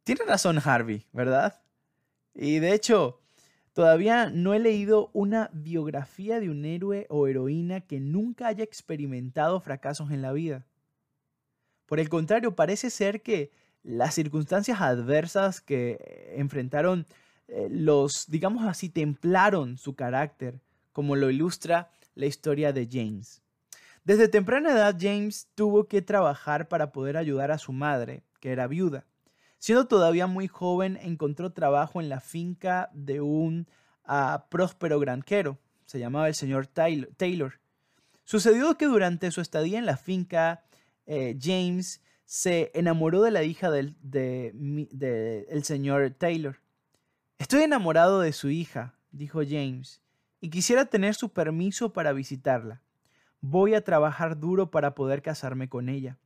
Tiene 0.04 0.24
razón 0.24 0.60
Harvey, 0.62 1.06
¿verdad? 1.12 1.62
Y 2.34 2.58
de 2.58 2.74
hecho, 2.74 3.20
todavía 3.72 4.30
no 4.30 4.54
he 4.54 4.58
leído 4.58 5.10
una 5.12 5.50
biografía 5.52 6.38
de 6.38 6.50
un 6.50 6.64
héroe 6.64 7.06
o 7.08 7.26
heroína 7.26 7.80
que 7.80 7.98
nunca 7.98 8.48
haya 8.48 8.62
experimentado 8.62 9.60
fracasos 9.60 10.10
en 10.10 10.22
la 10.22 10.32
vida. 10.32 10.66
Por 11.86 12.00
el 12.00 12.08
contrario, 12.08 12.54
parece 12.54 12.90
ser 12.90 13.22
que 13.22 13.52
las 13.82 14.14
circunstancias 14.14 14.80
adversas 14.80 15.60
que 15.60 16.34
enfrentaron 16.36 17.06
eh, 17.48 17.68
los, 17.70 18.26
digamos 18.28 18.66
así, 18.66 18.88
templaron 18.88 19.78
su 19.78 19.94
carácter, 19.94 20.60
como 20.92 21.16
lo 21.16 21.30
ilustra 21.30 21.90
la 22.14 22.26
historia 22.26 22.72
de 22.72 22.88
James. 22.90 23.42
Desde 24.04 24.28
temprana 24.28 24.72
edad 24.72 24.96
James 24.98 25.48
tuvo 25.54 25.88
que 25.88 26.00
trabajar 26.02 26.68
para 26.68 26.92
poder 26.92 27.16
ayudar 27.16 27.50
a 27.50 27.58
su 27.58 27.72
madre, 27.72 28.22
que 28.40 28.52
era 28.52 28.66
viuda. 28.66 29.04
Siendo 29.58 29.86
todavía 29.86 30.26
muy 30.26 30.48
joven, 30.48 30.98
encontró 31.02 31.52
trabajo 31.52 32.00
en 32.00 32.08
la 32.08 32.20
finca 32.20 32.90
de 32.94 33.20
un 33.20 33.66
ah, 34.04 34.46
próspero 34.48 35.00
granjero, 35.00 35.58
se 35.86 35.98
llamaba 35.98 36.28
el 36.28 36.34
señor 36.34 36.66
Taylor. 36.66 37.60
Sucedió 38.24 38.76
que 38.76 38.86
durante 38.86 39.30
su 39.30 39.40
estadía 39.40 39.78
en 39.78 39.86
la 39.86 39.96
finca, 39.96 40.64
eh, 41.06 41.38
James 41.40 42.02
se 42.24 42.72
enamoró 42.74 43.22
de 43.22 43.30
la 43.30 43.44
hija 43.44 43.70
del 43.70 43.96
de, 44.02 45.46
el 45.48 45.64
señor 45.64 46.10
Taylor. 46.18 46.58
Estoy 47.38 47.64
enamorado 47.64 48.20
de 48.20 48.32
su 48.32 48.48
hija, 48.48 48.94
dijo 49.12 49.40
James, 49.46 50.00
y 50.40 50.48
quisiera 50.48 50.86
tener 50.86 51.14
su 51.14 51.34
permiso 51.34 51.92
para 51.92 52.14
visitarla. 52.14 52.80
Voy 53.42 53.74
a 53.74 53.84
trabajar 53.84 54.40
duro 54.40 54.70
para 54.70 54.94
poder 54.94 55.20
casarme 55.20 55.68
con 55.68 55.90
ella. 55.90 56.18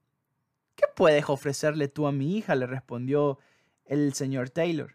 ¿Qué 0.77 0.85
puedes 0.94 1.29
ofrecerle 1.29 1.88
tú 1.88 2.07
a 2.07 2.12
mi 2.12 2.37
hija? 2.37 2.55
le 2.55 2.66
respondió 2.66 3.38
el 3.87 4.14
señor 4.14 4.51
Taylor. 4.51 4.94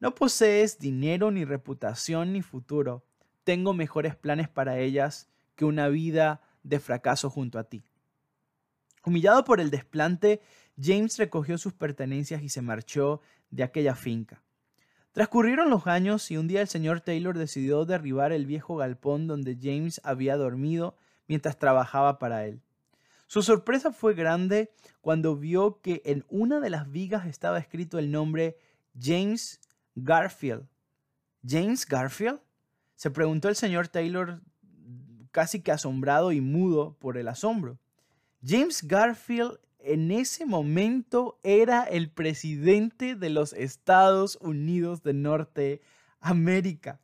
No 0.00 0.14
posees 0.14 0.78
dinero, 0.78 1.30
ni 1.30 1.44
reputación, 1.44 2.32
ni 2.32 2.40
futuro. 2.40 3.04
Tengo 3.44 3.74
mejores 3.74 4.16
planes 4.16 4.48
para 4.48 4.78
ellas 4.78 5.28
que 5.54 5.66
una 5.66 5.88
vida 5.88 6.40
de 6.62 6.80
fracaso 6.80 7.28
junto 7.28 7.58
a 7.58 7.64
ti. 7.64 7.84
Humillado 9.04 9.44
por 9.44 9.60
el 9.60 9.70
desplante, 9.70 10.40
James 10.80 11.18
recogió 11.18 11.58
sus 11.58 11.74
pertenencias 11.74 12.42
y 12.42 12.48
se 12.48 12.62
marchó 12.62 13.20
de 13.50 13.64
aquella 13.64 13.94
finca. 13.94 14.42
Transcurrieron 15.12 15.68
los 15.68 15.86
años 15.86 16.30
y 16.30 16.38
un 16.38 16.48
día 16.48 16.62
el 16.62 16.68
señor 16.68 17.02
Taylor 17.02 17.36
decidió 17.36 17.84
derribar 17.84 18.32
el 18.32 18.46
viejo 18.46 18.76
galpón 18.76 19.26
donde 19.26 19.58
James 19.60 20.00
había 20.04 20.38
dormido 20.38 20.96
mientras 21.28 21.58
trabajaba 21.58 22.18
para 22.18 22.46
él. 22.46 22.62
Su 23.26 23.42
sorpresa 23.42 23.92
fue 23.92 24.14
grande 24.14 24.72
cuando 25.02 25.36
vio 25.36 25.80
que 25.82 26.00
en 26.06 26.24
una 26.28 26.60
de 26.60 26.70
las 26.70 26.90
vigas 26.90 27.26
estaba 27.26 27.58
escrito 27.58 27.98
el 27.98 28.10
nombre 28.10 28.56
James 28.98 29.60
Garfield. 29.94 30.66
¿James 31.46 31.86
Garfield? 31.86 32.40
Se 32.96 33.10
preguntó 33.10 33.48
el 33.48 33.56
señor 33.56 33.88
Taylor 33.88 34.40
casi 35.30 35.60
que 35.60 35.72
asombrado 35.72 36.32
y 36.32 36.40
mudo 36.40 36.96
por 36.98 37.18
el 37.18 37.28
asombro. 37.28 37.78
James 38.44 38.86
Garfield 38.86 39.58
en 39.84 40.10
ese 40.10 40.46
momento 40.46 41.38
era 41.42 41.84
el 41.84 42.10
presidente 42.10 43.14
de 43.14 43.30
los 43.30 43.52
Estados 43.52 44.38
Unidos 44.40 45.02
de 45.02 45.14
Norteamérica. 45.14 47.00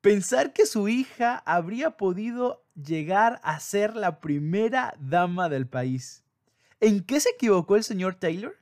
Pensar 0.00 0.52
que 0.52 0.66
su 0.66 0.88
hija 0.88 1.42
habría 1.46 1.96
podido 1.96 2.64
llegar 2.74 3.40
a 3.42 3.58
ser 3.60 3.96
la 3.96 4.20
primera 4.20 4.94
dama 4.98 5.48
del 5.48 5.66
país. 5.66 6.24
¿En 6.80 7.02
qué 7.02 7.20
se 7.20 7.30
equivocó 7.30 7.76
el 7.76 7.84
señor 7.84 8.14
Taylor? 8.14 8.56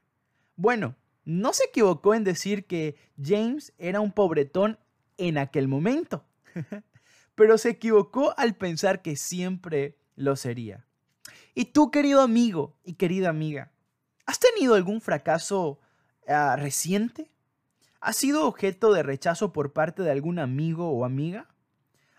Bueno, 0.56 0.96
no 1.24 1.52
se 1.52 1.64
equivocó 1.64 2.14
en 2.14 2.24
decir 2.24 2.66
que 2.66 2.96
James 3.22 3.72
era 3.78 4.00
un 4.00 4.12
pobretón 4.12 4.78
en 5.16 5.38
aquel 5.38 5.68
momento, 5.68 6.24
pero 7.34 7.58
se 7.58 7.70
equivocó 7.70 8.34
al 8.36 8.56
pensar 8.56 9.02
que 9.02 9.16
siempre 9.16 9.98
lo 10.16 10.36
sería. 10.36 10.86
Y 11.54 11.66
tú, 11.66 11.90
querido 11.90 12.20
amigo 12.20 12.76
y 12.84 12.94
querida 12.94 13.28
amiga, 13.28 13.70
¿has 14.26 14.40
tenido 14.40 14.74
algún 14.74 15.00
fracaso 15.00 15.80
ah, 16.26 16.56
reciente? 16.56 17.30
¿Has 18.00 18.16
sido 18.16 18.46
objeto 18.46 18.92
de 18.92 19.02
rechazo 19.02 19.52
por 19.52 19.72
parte 19.72 20.02
de 20.02 20.10
algún 20.10 20.38
amigo 20.38 20.90
o 20.90 21.04
amiga? 21.04 21.46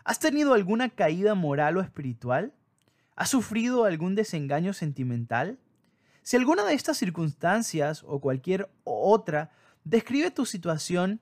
¿Has 0.04 0.18
tenido 0.18 0.54
alguna 0.54 0.88
caída 0.88 1.34
moral 1.34 1.76
o 1.76 1.80
espiritual? 1.80 2.54
¿Has 3.14 3.30
sufrido 3.30 3.84
algún 3.84 4.14
desengaño 4.14 4.72
sentimental? 4.72 5.58
Si 6.22 6.36
alguna 6.36 6.64
de 6.64 6.74
estas 6.74 6.96
circunstancias 6.96 8.04
o 8.06 8.20
cualquier 8.20 8.70
otra 8.84 9.50
describe 9.84 10.30
tu 10.30 10.46
situación, 10.46 11.20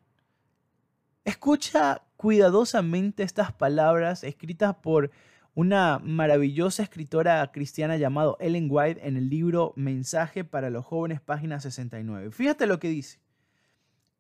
escucha 1.24 2.03
cuidadosamente 2.16 3.22
estas 3.22 3.53
palabras 3.53 4.24
escritas 4.24 4.77
por 4.77 5.11
una 5.54 6.00
maravillosa 6.00 6.82
escritora 6.82 7.50
cristiana 7.52 7.96
llamada 7.96 8.34
Ellen 8.40 8.66
White 8.70 9.06
en 9.06 9.16
el 9.16 9.30
libro 9.30 9.72
Mensaje 9.76 10.44
para 10.44 10.68
los 10.70 10.84
jóvenes, 10.84 11.20
página 11.20 11.60
69. 11.60 12.32
Fíjate 12.32 12.66
lo 12.66 12.80
que 12.80 12.88
dice. 12.88 13.20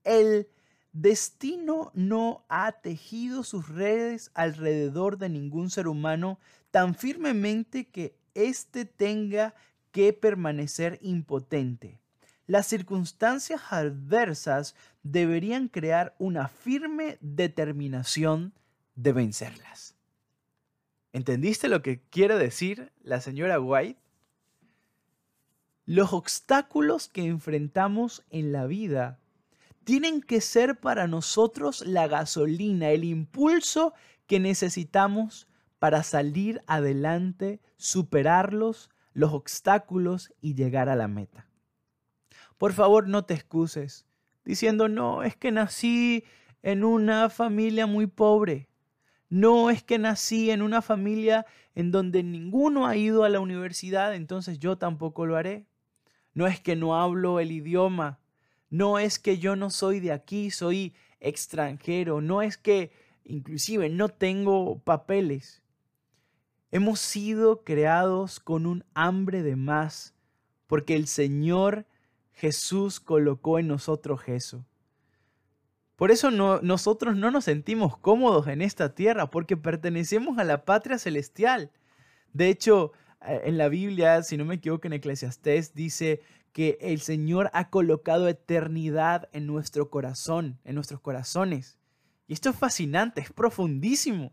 El 0.04 0.48
destino 0.92 1.90
no 1.94 2.44
ha 2.48 2.70
tejido 2.72 3.42
sus 3.42 3.68
redes 3.68 4.30
alrededor 4.34 5.18
de 5.18 5.28
ningún 5.28 5.70
ser 5.70 5.88
humano 5.88 6.38
tan 6.70 6.94
firmemente 6.94 7.88
que 7.88 8.16
éste 8.34 8.84
tenga 8.84 9.54
que 9.90 10.12
permanecer 10.12 10.98
impotente. 11.02 11.98
Las 12.46 12.66
circunstancias 12.66 13.60
adversas 13.70 14.76
deberían 15.02 15.68
crear 15.68 16.14
una 16.18 16.46
firme 16.46 17.18
determinación 17.20 18.52
de 18.94 19.12
vencerlas. 19.12 19.93
¿Entendiste 21.14 21.68
lo 21.68 21.80
que 21.80 22.00
quiere 22.10 22.36
decir 22.36 22.92
la 23.00 23.20
señora 23.20 23.60
White? 23.60 24.00
Los 25.86 26.12
obstáculos 26.12 27.08
que 27.08 27.24
enfrentamos 27.24 28.24
en 28.30 28.50
la 28.50 28.66
vida 28.66 29.20
tienen 29.84 30.20
que 30.20 30.40
ser 30.40 30.80
para 30.80 31.06
nosotros 31.06 31.86
la 31.86 32.08
gasolina, 32.08 32.90
el 32.90 33.04
impulso 33.04 33.94
que 34.26 34.40
necesitamos 34.40 35.46
para 35.78 36.02
salir 36.02 36.64
adelante, 36.66 37.60
superarlos, 37.76 38.90
los 39.12 39.32
obstáculos 39.32 40.34
y 40.40 40.54
llegar 40.54 40.88
a 40.88 40.96
la 40.96 41.06
meta. 41.06 41.46
Por 42.58 42.72
favor, 42.72 43.06
no 43.06 43.24
te 43.24 43.34
excuses 43.34 44.04
diciendo, 44.44 44.88
no, 44.88 45.22
es 45.22 45.36
que 45.36 45.52
nací 45.52 46.24
en 46.64 46.82
una 46.82 47.30
familia 47.30 47.86
muy 47.86 48.08
pobre. 48.08 48.66
No 49.34 49.68
es 49.68 49.82
que 49.82 49.98
nací 49.98 50.52
en 50.52 50.62
una 50.62 50.80
familia 50.80 51.44
en 51.74 51.90
donde 51.90 52.22
ninguno 52.22 52.86
ha 52.86 52.94
ido 52.94 53.24
a 53.24 53.28
la 53.28 53.40
universidad, 53.40 54.14
entonces 54.14 54.60
yo 54.60 54.78
tampoco 54.78 55.26
lo 55.26 55.34
haré. 55.34 55.66
No 56.34 56.46
es 56.46 56.60
que 56.60 56.76
no 56.76 56.94
hablo 56.94 57.40
el 57.40 57.50
idioma. 57.50 58.20
No 58.70 59.00
es 59.00 59.18
que 59.18 59.38
yo 59.38 59.56
no 59.56 59.70
soy 59.70 59.98
de 59.98 60.12
aquí, 60.12 60.52
soy 60.52 60.94
extranjero. 61.18 62.20
No 62.20 62.42
es 62.42 62.56
que 62.56 62.92
inclusive 63.24 63.88
no 63.88 64.08
tengo 64.08 64.78
papeles. 64.78 65.64
Hemos 66.70 67.00
sido 67.00 67.64
creados 67.64 68.38
con 68.38 68.66
un 68.66 68.84
hambre 68.94 69.42
de 69.42 69.56
más 69.56 70.14
porque 70.68 70.94
el 70.94 71.08
Señor 71.08 71.86
Jesús 72.34 73.00
colocó 73.00 73.58
en 73.58 73.66
nosotros 73.66 74.20
eso. 74.28 74.64
Por 75.96 76.10
eso 76.10 76.30
nosotros 76.30 77.16
no 77.16 77.30
nos 77.30 77.44
sentimos 77.44 77.96
cómodos 77.96 78.48
en 78.48 78.62
esta 78.62 78.94
tierra, 78.94 79.30
porque 79.30 79.56
pertenecemos 79.56 80.38
a 80.38 80.44
la 80.44 80.64
patria 80.64 80.98
celestial. 80.98 81.70
De 82.32 82.48
hecho, 82.48 82.92
eh, 83.24 83.42
en 83.44 83.58
la 83.58 83.68
Biblia, 83.68 84.22
si 84.22 84.36
no 84.36 84.44
me 84.44 84.56
equivoco, 84.56 84.88
en 84.88 84.94
Eclesiastés 84.94 85.74
dice 85.74 86.20
que 86.52 86.78
el 86.80 87.00
Señor 87.00 87.50
ha 87.52 87.70
colocado 87.70 88.28
eternidad 88.28 89.28
en 89.32 89.46
nuestro 89.46 89.88
corazón, 89.88 90.58
en 90.64 90.74
nuestros 90.74 91.00
corazones. 91.00 91.78
Y 92.26 92.32
esto 92.32 92.50
es 92.50 92.56
fascinante, 92.56 93.20
es 93.20 93.32
profundísimo. 93.32 94.32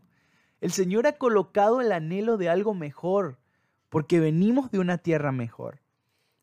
El 0.60 0.72
Señor 0.72 1.06
ha 1.06 1.12
colocado 1.12 1.80
el 1.80 1.92
anhelo 1.92 2.38
de 2.38 2.48
algo 2.48 2.74
mejor, 2.74 3.38
porque 3.88 4.18
venimos 4.18 4.70
de 4.72 4.80
una 4.80 4.98
tierra 4.98 5.30
mejor. 5.30 5.80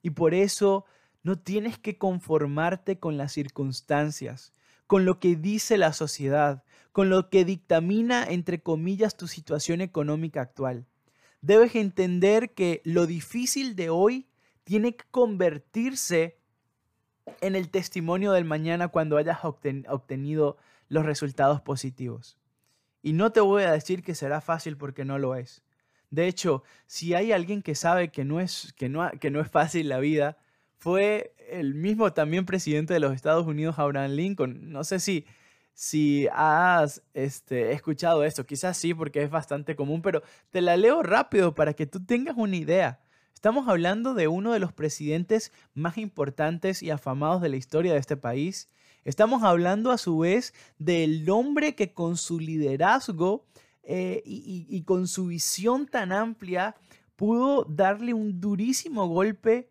Y 0.02 0.12
por 0.12 0.34
eso 0.34 0.86
no 1.24 1.40
tienes 1.40 1.78
que 1.78 1.98
conformarte 1.98 3.00
con 3.00 3.18
las 3.18 3.34
circunstancias 3.34 4.54
con 4.90 5.06
lo 5.06 5.20
que 5.20 5.36
dice 5.36 5.78
la 5.78 5.94
sociedad, 5.94 6.64
con 6.92 7.12
lo 7.12 7.30
que 7.30 7.46
dictamina, 7.46 8.24
entre 8.24 8.64
comillas, 8.64 9.16
tu 9.16 9.28
situación 9.28 9.82
económica 9.82 10.42
actual. 10.42 10.88
Debes 11.42 11.76
entender 11.76 12.56
que 12.56 12.82
lo 12.84 13.06
difícil 13.06 13.76
de 13.76 13.92
hoy 13.92 14.26
tiene 14.64 14.96
que 14.96 15.06
convertirse 15.12 16.40
en 17.40 17.56
el 17.56 17.70
testimonio 17.70 18.32
del 18.32 18.46
mañana 18.46 18.88
cuando 18.88 19.18
hayas 19.18 19.38
obtenido 19.44 20.58
los 20.88 21.06
resultados 21.06 21.62
positivos. 21.62 22.40
Y 23.04 23.14
no 23.14 23.32
te 23.32 23.42
voy 23.42 23.62
a 23.66 23.72
decir 23.72 24.02
que 24.02 24.16
será 24.16 24.42
fácil 24.42 24.76
porque 24.76 25.06
no 25.06 25.20
lo 25.20 25.36
es. 25.36 25.62
De 26.10 26.26
hecho, 26.26 26.64
si 26.88 27.14
hay 27.14 27.32
alguien 27.32 27.62
que 27.62 27.76
sabe 27.76 28.10
que 28.10 28.26
no 28.26 28.40
es, 28.40 28.74
que 28.74 28.90
no, 28.90 29.08
que 29.20 29.30
no 29.30 29.40
es 29.40 29.52
fácil 29.52 29.88
la 29.88 30.00
vida, 30.00 30.40
fue 30.80 31.36
el 31.52 31.76
mismo 31.76 32.14
también 32.14 32.46
presidente 32.46 32.94
de 32.94 33.00
los 33.00 33.14
Estados 33.14 33.46
Unidos, 33.48 33.80
Abraham 33.80 34.12
Lincoln. 34.12 34.72
No 34.72 34.84
sé 34.84 35.00
si, 35.00 35.26
si 35.74 36.28
has 36.34 37.02
este, 37.14 37.72
escuchado 37.72 38.24
esto, 38.24 38.46
quizás 38.46 38.78
sí, 38.78 38.94
porque 38.94 39.24
es 39.24 39.30
bastante 39.30 39.76
común, 39.76 40.02
pero 40.02 40.22
te 40.50 40.62
la 40.62 40.78
leo 40.78 41.04
rápido 41.04 41.56
para 41.56 41.74
que 41.74 41.86
tú 41.86 42.04
tengas 42.04 42.36
una 42.38 42.56
idea. 42.56 43.00
Estamos 43.34 43.68
hablando 43.68 44.14
de 44.14 44.28
uno 44.28 44.52
de 44.52 44.60
los 44.60 44.74
presidentes 44.74 45.52
más 45.74 45.98
importantes 45.98 46.84
y 46.84 46.90
afamados 46.90 47.42
de 47.42 47.50
la 47.50 47.58
historia 47.58 47.94
de 47.94 48.00
este 48.00 48.18
país. 48.18 48.70
Estamos 49.06 49.44
hablando 49.44 49.92
a 49.92 49.98
su 49.98 50.20
vez 50.20 50.54
del 50.78 51.30
hombre 51.30 51.74
que 51.74 51.94
con 51.94 52.18
su 52.18 52.40
liderazgo 52.40 53.46
eh, 53.84 54.22
y 54.26 54.84
con 54.84 55.08
su 55.08 55.28
visión 55.28 55.88
tan 55.88 56.12
amplia 56.12 56.76
pudo 57.16 57.66
darle 57.66 58.14
un 58.14 58.40
durísimo 58.40 59.08
golpe 59.08 59.70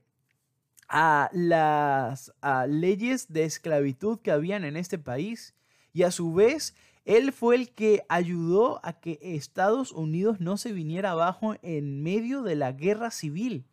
a 0.88 1.30
las 1.32 2.32
leyes 2.68 3.32
de 3.32 3.44
esclavitud 3.44 4.18
que 4.20 4.30
habían 4.30 4.64
en 4.64 4.76
este 4.76 4.98
país 4.98 5.54
y 5.92 6.02
a 6.02 6.10
su 6.10 6.32
vez 6.32 6.74
Él 7.04 7.32
fue 7.32 7.56
el 7.56 7.70
que 7.70 8.04
ayudó 8.08 8.80
a 8.82 8.94
que 8.94 9.18
Estados 9.20 9.92
Unidos 9.92 10.40
no 10.40 10.56
se 10.56 10.72
viniera 10.72 11.12
abajo 11.12 11.56
en 11.62 12.02
medio 12.02 12.42
de 12.42 12.56
la 12.56 12.72
guerra 12.72 13.10
civil. 13.10 13.66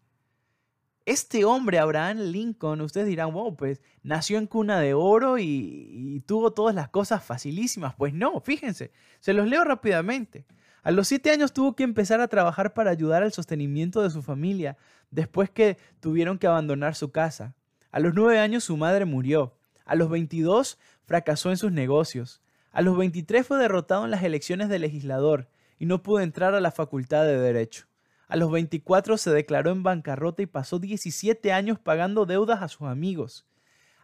Este 1.06 1.46
hombre, 1.46 1.78
Abraham 1.78 2.18
Lincoln, 2.18 2.82
ustedes 2.82 3.08
dirán, 3.08 3.32
wow, 3.32 3.56
pues 3.56 3.80
nació 4.02 4.40
en 4.40 4.48
cuna 4.48 4.80
de 4.80 4.96
oro 4.96 5.38
y, 5.38 5.44
y 5.46 6.20
tuvo 6.22 6.52
todas 6.52 6.74
las 6.74 6.90
cosas 6.90 7.24
facilísimas. 7.24 7.94
Pues 7.94 8.14
no, 8.14 8.40
fíjense, 8.42 8.92
se 9.20 9.34
los 9.34 9.48
leo 9.48 9.64
rápidamente. 9.64 10.46
A 10.82 10.92
los 10.92 11.08
siete 11.08 11.32
años 11.32 11.54
tuvo 11.54 11.76
que 11.76 11.84
empezar 11.84 12.22
a 12.22 12.28
trabajar 12.28 12.74
para 12.74 12.92
ayudar 12.92 13.24
al 13.24 13.34
sostenimiento 13.34 14.02
de 14.02 14.10
su 14.10 14.22
familia, 14.22 14.78
después 15.12 15.50
que 15.50 15.78
tuvieron 16.00 16.38
que 16.38 16.48
abandonar 16.48 16.96
su 16.96 17.12
casa. 17.12 17.56
A 17.92 18.00
los 18.00 18.14
nueve 18.14 18.40
años 18.40 18.64
su 18.64 18.78
madre 18.78 19.06
murió. 19.06 19.58
A 19.86 19.96
los 19.96 20.10
22 20.10 20.78
fracasó 21.06 21.52
en 21.52 21.58
sus 21.58 21.72
negocios. 21.72 22.42
A 22.72 22.82
los 22.82 22.98
23 22.98 23.48
fue 23.48 23.58
derrotado 23.58 24.06
en 24.06 24.12
las 24.12 24.24
elecciones 24.24 24.68
de 24.70 24.80
legislador 24.80 25.48
y 25.80 25.86
no 25.86 26.04
pudo 26.04 26.20
entrar 26.20 26.56
a 26.56 26.60
la 26.60 26.72
facultad 26.72 27.24
de 27.24 27.38
Derecho. 27.38 27.86
A 28.28 28.36
los 28.36 28.52
24 28.52 29.18
se 29.18 29.30
declaró 29.32 29.72
en 29.72 29.84
bancarrota 29.84 30.42
y 30.42 30.48
pasó 30.48 30.80
17 30.80 31.54
años 31.54 31.80
pagando 31.80 32.26
deudas 32.26 32.62
a 32.62 32.68
sus 32.68 32.88
amigos. 32.88 33.46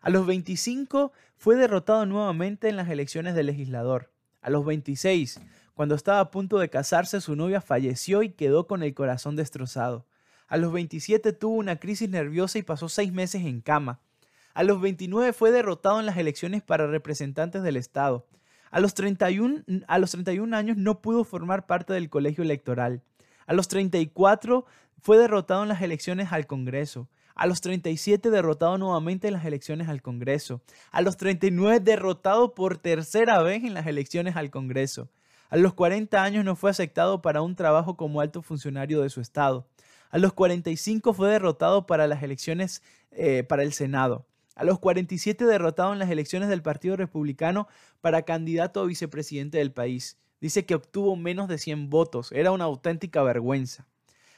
A 0.01 0.09
los 0.09 0.25
25 0.25 1.11
fue 1.37 1.55
derrotado 1.55 2.05
nuevamente 2.05 2.69
en 2.69 2.75
las 2.75 2.89
elecciones 2.89 3.35
de 3.35 3.43
legislador. 3.43 4.11
A 4.41 4.49
los 4.49 4.65
26, 4.65 5.39
cuando 5.73 5.95
estaba 5.95 6.19
a 6.19 6.31
punto 6.31 6.59
de 6.59 6.69
casarse, 6.69 7.21
su 7.21 7.35
novia 7.35 7.61
falleció 7.61 8.23
y 8.23 8.29
quedó 8.29 8.67
con 8.67 8.83
el 8.83 8.93
corazón 8.93 9.35
destrozado. 9.35 10.05
A 10.51 10.57
los 10.57 10.73
27 10.73 11.31
tuvo 11.31 11.55
una 11.55 11.77
crisis 11.77 12.09
nerviosa 12.09 12.59
y 12.59 12.61
pasó 12.61 12.89
seis 12.89 13.13
meses 13.13 13.45
en 13.45 13.61
cama. 13.61 14.01
A 14.53 14.63
los 14.63 14.81
29 14.81 15.31
fue 15.31 15.49
derrotado 15.49 16.01
en 16.01 16.05
las 16.05 16.17
elecciones 16.17 16.61
para 16.61 16.87
representantes 16.87 17.63
del 17.63 17.77
Estado. 17.77 18.27
A 18.69 18.81
los, 18.81 18.93
31, 18.93 19.63
a 19.87 19.97
los 19.97 20.11
31 20.11 20.53
años 20.57 20.75
no 20.75 20.99
pudo 20.99 21.23
formar 21.23 21.67
parte 21.67 21.93
del 21.93 22.09
colegio 22.09 22.43
electoral. 22.43 23.01
A 23.47 23.53
los 23.53 23.69
34 23.69 24.65
fue 24.99 25.17
derrotado 25.17 25.63
en 25.63 25.69
las 25.69 25.81
elecciones 25.81 26.33
al 26.33 26.47
Congreso. 26.47 27.07
A 27.33 27.47
los 27.47 27.61
37 27.61 28.29
derrotado 28.29 28.77
nuevamente 28.77 29.29
en 29.29 29.35
las 29.35 29.45
elecciones 29.45 29.87
al 29.87 30.01
Congreso. 30.01 30.61
A 30.91 31.01
los 31.01 31.15
39 31.15 31.79
derrotado 31.79 32.55
por 32.55 32.77
tercera 32.77 33.41
vez 33.41 33.63
en 33.63 33.73
las 33.73 33.87
elecciones 33.87 34.35
al 34.35 34.49
Congreso. 34.49 35.07
A 35.49 35.55
los 35.55 35.73
40 35.73 36.21
años 36.21 36.43
no 36.43 36.57
fue 36.57 36.71
aceptado 36.71 37.21
para 37.21 37.41
un 37.41 37.55
trabajo 37.55 37.95
como 37.95 38.19
alto 38.19 38.41
funcionario 38.41 39.01
de 39.01 39.09
su 39.09 39.21
estado. 39.21 39.65
A 40.11 40.17
los 40.17 40.33
45 40.33 41.13
fue 41.13 41.29
derrotado 41.29 41.87
para 41.87 42.05
las 42.05 42.21
elecciones 42.21 42.83
eh, 43.11 43.43
para 43.43 43.63
el 43.63 43.71
Senado. 43.71 44.25
A 44.55 44.65
los 44.65 44.77
47 44.79 45.45
derrotado 45.45 45.93
en 45.93 45.99
las 45.99 46.09
elecciones 46.09 46.49
del 46.49 46.61
Partido 46.61 46.97
Republicano 46.97 47.67
para 48.01 48.23
candidato 48.23 48.81
a 48.81 48.85
vicepresidente 48.85 49.57
del 49.57 49.71
país. 49.71 50.17
Dice 50.41 50.65
que 50.65 50.75
obtuvo 50.75 51.15
menos 51.15 51.47
de 51.47 51.57
100 51.57 51.89
votos. 51.89 52.31
Era 52.33 52.51
una 52.51 52.65
auténtica 52.65 53.23
vergüenza. 53.23 53.87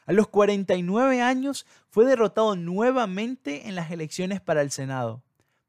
A 0.06 0.14
los 0.14 0.28
49 0.28 1.22
años 1.22 1.66
fue 1.90 2.06
derrotado 2.06 2.56
nuevamente 2.56 3.68
en 3.68 3.76
las 3.76 3.90
elecciones 3.90 4.42
para 4.42 4.62
el 4.62 4.70
Senado. 4.70 5.24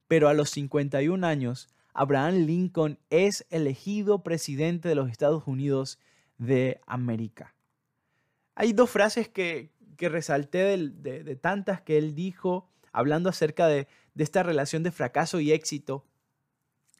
Pero 0.06 0.28
a 0.28 0.34
los 0.34 0.50
51 0.50 1.26
años, 1.26 1.68
Abraham 1.94 2.44
Lincoln 2.44 2.98
es 3.08 3.46
elegido 3.48 4.22
presidente 4.22 4.88
de 4.88 4.96
los 4.96 5.08
Estados 5.08 5.44
Unidos 5.46 5.98
de 6.36 6.80
América. 6.86 7.54
Hay 8.56 8.72
dos 8.72 8.90
frases 8.90 9.28
que, 9.28 9.70
resalté 9.98 10.76
de, 10.76 11.36
tantas 11.36 11.80
que 11.80 11.98
él 11.98 12.14
dijo 12.14 12.68
hablando 12.92 13.28
acerca 13.28 13.66
de, 13.66 13.88
de 14.14 14.24
esta 14.24 14.42
relación 14.42 14.82
de 14.82 14.90
fracaso 14.90 15.40
y 15.40 15.52
éxito. 15.52 16.04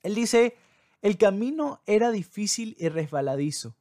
Él 0.02 0.14
dice, 0.14 0.56
el 1.02 1.16
camino 1.16 1.82
era 1.86 2.10
difícil 2.10 2.76
y 2.78 2.88
resbaladizo. 2.88 3.76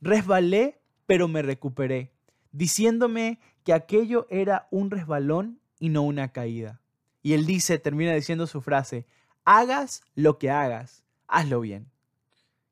Resbalé, 0.00 0.80
pero 1.06 1.28
me 1.28 1.42
recuperé, 1.42 2.12
diciéndome 2.52 3.38
que 3.64 3.72
aquello 3.72 4.26
era 4.30 4.68
un 4.70 4.90
resbalón 4.90 5.60
y 5.78 5.88
no 5.88 6.02
una 6.02 6.32
caída. 6.32 6.80
Y 7.22 7.32
él 7.32 7.46
dice, 7.46 7.78
termina 7.78 8.12
diciendo 8.12 8.46
su 8.46 8.60
frase, 8.60 9.06
hagas 9.44 10.02
lo 10.14 10.38
que 10.38 10.50
hagas, 10.50 11.02
hazlo 11.26 11.60
bien. 11.60 11.90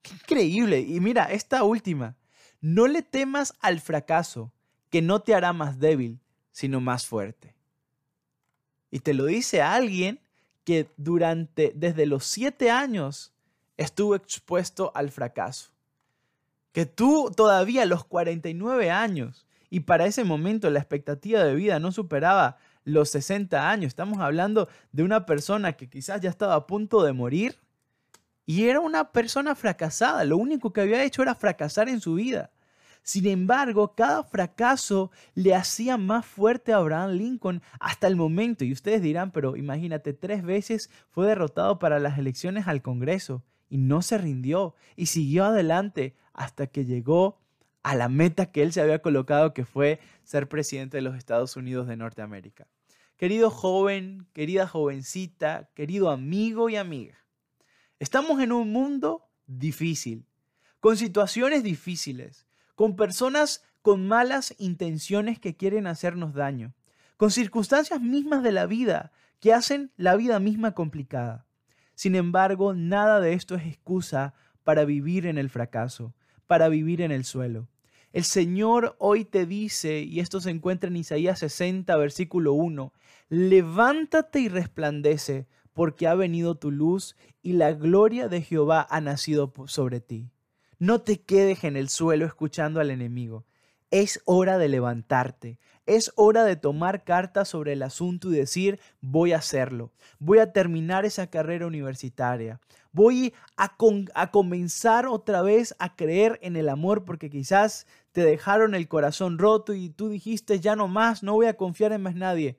Qué 0.03 0.15
increíble. 0.15 0.81
Y 0.81 1.01
mira, 1.01 1.25
esta 1.25 1.65
última, 1.65 2.17
no 2.61 2.87
le 2.87 3.03
temas 3.03 3.55
al 3.61 3.81
fracaso, 3.81 4.53
que 4.93 5.01
no 5.01 5.21
te 5.21 5.35
hará 5.35 5.55
más 5.55 5.79
débil, 5.81 6.21
sino 6.53 6.79
más 6.79 7.07
fuerte. 7.07 7.55
Y 8.91 9.01
te 9.01 9.15
lo 9.15 9.25
dice 9.25 9.63
alguien 9.63 10.21
que 10.65 10.87
durante, 10.99 11.73
desde 11.75 12.05
los 12.05 12.27
siete 12.27 12.71
años, 12.71 13.33
estuvo 13.79 14.15
expuesto 14.15 14.93
al 14.95 15.11
fracaso. 15.11 15.71
Que 16.73 16.85
tú 16.85 17.33
todavía 17.35 17.85
a 17.85 17.87
los 17.87 18.05
49 18.05 18.91
años 18.91 19.47
y 19.71 19.81
para 19.81 20.05
ese 20.05 20.25
momento 20.25 20.69
la 20.69 20.81
expectativa 20.81 21.43
de 21.43 21.55
vida 21.55 21.79
no 21.79 21.91
superaba 21.91 22.59
los 22.85 23.09
60 23.09 23.71
años. 23.71 23.89
Estamos 23.89 24.19
hablando 24.19 24.69
de 24.93 25.05
una 25.05 25.25
persona 25.25 25.73
que 25.73 25.89
quizás 25.89 26.21
ya 26.21 26.29
estaba 26.29 26.55
a 26.55 26.67
punto 26.67 27.03
de 27.03 27.15
morir 27.15 27.59
y 28.45 28.65
era 28.65 28.81
una 28.81 29.11
persona 29.11 29.55
fracasada. 29.55 30.27
Lo 30.27 30.37
único 30.37 30.71
que 30.71 30.83
había 30.83 31.03
hecho 31.03 31.23
era 31.23 31.35
fracasar 31.35 31.89
en 31.89 32.03
su 32.03 32.17
vida. 32.17 32.51
Sin 33.03 33.27
embargo, 33.27 33.95
cada 33.95 34.23
fracaso 34.23 35.11
le 35.35 35.55
hacía 35.55 35.97
más 35.97 36.25
fuerte 36.25 36.73
a 36.73 36.77
Abraham 36.77 37.13
Lincoln 37.13 37.63
hasta 37.81 38.07
el 38.07 38.17
momento. 38.17 38.65
Y 38.65 38.73
ustedes 38.73 39.03
dirán, 39.03 39.33
pero 39.33 39.57
imagínate, 39.57 40.13
tres 40.13 40.43
veces 40.45 40.89
fue 41.11 41.27
derrotado 41.27 41.79
para 41.79 41.99
las 41.99 42.19
elecciones 42.19 42.69
al 42.69 42.81
Congreso 42.81 43.43
y 43.69 43.79
no 43.79 44.03
se 44.03 44.19
rindió 44.19 44.75
y 44.97 45.07
siguió 45.07 45.47
adelante 45.47 46.15
hasta 46.33 46.67
que 46.67 46.85
llegó 46.85 47.39
a 47.83 47.97
la 47.97 48.09
meta 48.09 48.53
que 48.53 48.63
él 48.63 48.73
se 48.73 48.81
había 48.81 49.01
colocado, 49.01 49.55
que 49.55 49.65
fue 49.65 49.99
ser 50.23 50.49
presidente 50.49 50.99
de 50.99 51.03
los 51.03 51.17
Estados 51.17 51.57
Unidos 51.57 51.89
de 51.89 51.97
Norteamérica. 51.97 52.69
Querido 53.17 53.51
joven, 53.51 54.27
querida 54.33 54.69
jovencita, 54.69 55.71
querido 55.75 56.11
amigo 56.11 56.69
y 56.69 56.77
amiga, 56.77 57.17
estamos 57.99 58.41
en 58.41 58.53
un 58.53 58.71
mundo 58.73 59.29
difícil, 59.47 60.27
con 60.81 60.97
situaciones 60.97 61.63
difíciles, 61.63 62.47
con 62.75 62.97
personas 62.97 63.65
con 63.83 64.07
malas 64.07 64.55
intenciones 64.59 65.39
que 65.39 65.57
quieren 65.57 65.87
hacernos 65.87 66.35
daño, 66.35 66.73
con 67.17 67.31
circunstancias 67.31 68.01
mismas 68.01 68.43
de 68.43 68.53
la 68.53 68.67
vida 68.67 69.13
que 69.41 69.53
hacen 69.53 69.91
la 69.97 70.15
vida 70.15 70.39
misma 70.39 70.73
complicada. 70.73 71.47
Sin 71.95 72.15
embargo, 72.15 72.75
nada 72.75 73.21
de 73.21 73.33
esto 73.33 73.57
es 73.57 73.67
excusa 73.67 74.35
para 74.63 74.85
vivir 74.85 75.27
en 75.27 75.37
el 75.37 75.51
fracaso, 75.51 76.15
para 76.47 76.69
vivir 76.69 77.01
en 77.01 77.11
el 77.11 77.25
suelo. 77.25 77.69
El 78.13 78.25
Señor 78.25 78.95
hoy 78.99 79.25
te 79.25 79.47
dice, 79.47 80.01
y 80.03 80.21
esto 80.21 80.41
se 80.41 80.51
encuentra 80.51 80.89
en 80.89 80.97
Isaías 80.97 81.41
60, 81.41 81.97
versículo 81.97 82.53
1, 82.53 82.93
levántate 83.31 84.41
y 84.41 84.49
resplandece, 84.49 85.49
porque 85.73 86.07
ha 86.07 86.15
venido 86.15 86.55
tu 86.55 86.71
luz 86.71 87.17
y 87.41 87.55
la 87.55 87.73
gloria 87.73 88.29
de 88.29 88.43
Jehová 88.43 88.87
ha 88.91 89.01
nacido 89.01 89.53
sobre 89.67 90.01
ti. 90.01 90.31
No 90.83 91.01
te 91.01 91.21
quedes 91.21 91.63
en 91.63 91.77
el 91.77 91.89
suelo 91.89 92.27
escuchando 92.27 92.81
al 92.81 92.91
enemigo. 92.91 93.45
Es 93.93 94.21
hora 94.25 94.59
de 94.59 94.67
levantarte, 94.67 95.61
es 95.87 96.11
hora 96.17 96.43
de 96.43 96.57
tomar 96.57 97.05
cartas 97.05 97.51
sobre 97.51 97.75
el 97.75 97.85
asunto 97.85 98.33
y 98.33 98.35
decir, 98.35 98.81
voy 99.01 99.33
a 99.33 99.37
hacerlo, 99.37 99.93
voy 100.19 100.41
a 100.41 100.53
terminar 100.53 101.05
esa 101.05 101.29
carrera 101.29 101.69
universitaria, 101.69 102.61
voy 102.91 103.33
a, 103.57 103.77
a, 104.15 104.31
comenzar 104.33 105.07
otra 105.07 105.43
vez 105.43 105.77
a 105.79 105.95
creer 105.95 106.41
en 106.43 106.57
el 106.57 106.69
amor 106.69 107.05
porque 107.05 107.31
quizás 107.31 107.87
te 108.11 108.25
dejaron 108.25 108.75
el 108.75 108.89
corazón 108.89 109.39
roto 109.39 109.75
y 109.75 109.89
tú 109.89 110.09
dijiste, 110.09 110.59
ya 110.59 110.75
no 110.75 110.89
más, 110.89 111.23
no 111.23 111.35
voy 111.35 111.47
a 111.47 111.57
confiar 111.57 111.93
en 111.93 112.03
más 112.03 112.17
nadie. 112.17 112.59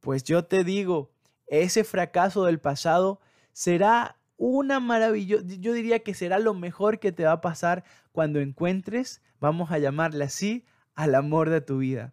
Pues 0.00 0.24
yo 0.24 0.46
te 0.46 0.64
digo, 0.64 1.12
ese 1.46 1.84
fracaso 1.84 2.44
del 2.44 2.58
pasado 2.58 3.20
será 3.52 4.16
una 4.48 4.80
maravilla, 4.80 5.36
yo 5.40 5.72
diría 5.72 6.00
que 6.00 6.14
será 6.14 6.38
lo 6.38 6.54
mejor 6.54 6.98
que 6.98 7.12
te 7.12 7.24
va 7.24 7.32
a 7.32 7.40
pasar 7.40 7.84
cuando 8.10 8.40
encuentres, 8.40 9.22
vamos 9.40 9.70
a 9.70 9.78
llamarle 9.78 10.24
así, 10.24 10.64
al 10.94 11.14
amor 11.14 11.48
de 11.48 11.60
tu 11.60 11.78
vida 11.78 12.12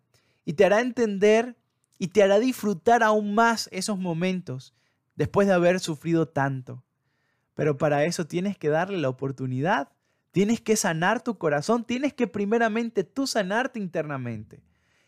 y 0.49 0.53
te 0.53 0.65
hará 0.65 0.81
entender 0.81 1.55
y 1.99 2.07
te 2.07 2.23
hará 2.23 2.39
disfrutar 2.39 3.03
aún 3.03 3.35
más 3.35 3.69
esos 3.71 3.99
momentos 3.99 4.73
después 5.15 5.47
de 5.47 5.53
haber 5.53 5.79
sufrido 5.79 6.27
tanto. 6.27 6.83
Pero 7.53 7.77
para 7.77 8.05
eso 8.05 8.25
tienes 8.25 8.57
que 8.57 8.69
darle 8.69 8.97
la 8.97 9.09
oportunidad, 9.09 9.89
tienes 10.31 10.59
que 10.59 10.75
sanar 10.75 11.23
tu 11.23 11.37
corazón, 11.37 11.83
tienes 11.83 12.13
que 12.13 12.25
primeramente 12.25 13.03
tú 13.03 13.27
sanarte 13.27 13.77
internamente. 13.77 14.63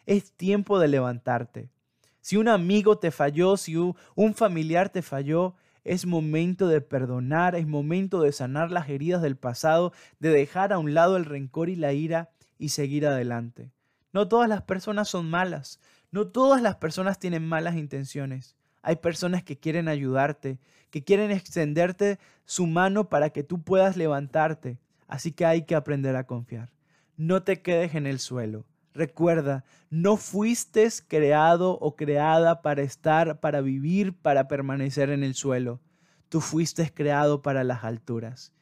Es 0.06 0.32
tiempo 0.32 0.78
de 0.78 0.89
levantarte. 0.89 1.72
Si 2.20 2.38
un 2.38 2.48
amigo 2.48 3.00
te 3.00 3.10
falló, 3.10 3.58
si 3.58 3.76
un 3.76 4.36
familiar 4.36 4.89
te 4.89 5.02
falló, 5.02 5.56
es 5.84 6.06
momento 6.06 6.68
de 6.68 6.82
perdonar, 6.82 7.56
es 7.56 7.68
momento 7.68 8.22
de 8.22 8.32
sanar 8.32 8.72
las 8.72 8.90
heridas 8.90 9.22
del 9.22 9.36
pasado, 9.36 9.94
de 10.20 10.30
dejar 10.30 10.74
a 10.74 10.78
un 10.78 10.94
lado 10.94 11.18
el 11.18 11.26
rencor 11.26 11.70
y 11.70 11.76
la 11.76 11.94
ira 11.94 12.30
y 12.58 12.70
seguir 12.70 13.08
adelante. 13.08 13.72
No 14.14 14.28
todas 14.28 14.50
las 14.50 14.62
personas 14.62 15.10
son 15.10 15.30
malas. 15.30 15.80
No 16.12 16.28
todas 16.28 16.62
las 16.62 16.76
personas 16.76 17.20
tienen 17.20 17.48
malas 17.48 17.76
intenciones. 17.76 18.56
Hay 18.82 18.98
personas 18.98 19.44
que 19.44 19.58
quieren 19.58 19.88
ayudarte, 19.88 20.60
que 20.90 21.04
quieren 21.04 21.32
extenderte 21.32 22.20
su 22.46 22.68
mano 22.68 23.10
para 23.10 23.30
que 23.30 23.44
tú 23.44 23.62
puedas 23.62 23.96
levantarte. 23.96 24.80
Así 25.08 25.32
que 25.32 25.46
hay 25.46 25.64
que 25.64 25.76
aprender 25.76 26.16
a 26.16 26.26
confiar. 26.26 26.72
No 27.16 27.44
te 27.44 27.62
quedes 27.62 27.96
en 27.96 28.08
el 28.08 28.20
suelo. 28.20 28.66
Recuerda, 28.94 29.64
no 29.89 30.18
fuiste 30.18 30.88
creado 31.08 31.78
o 31.80 31.96
creada 31.96 32.62
para 32.62 32.82
estar, 32.82 33.39
para 33.39 33.62
vivir, 33.62 34.14
para 34.14 34.48
permanecer 34.48 35.10
en 35.10 35.24
el 35.24 35.34
suelo. 35.34 35.80
Tú 36.28 36.42
fuiste 36.42 36.92
creado 36.94 37.42
para 37.42 37.64
las 37.64 37.84
alturas. 37.84 38.54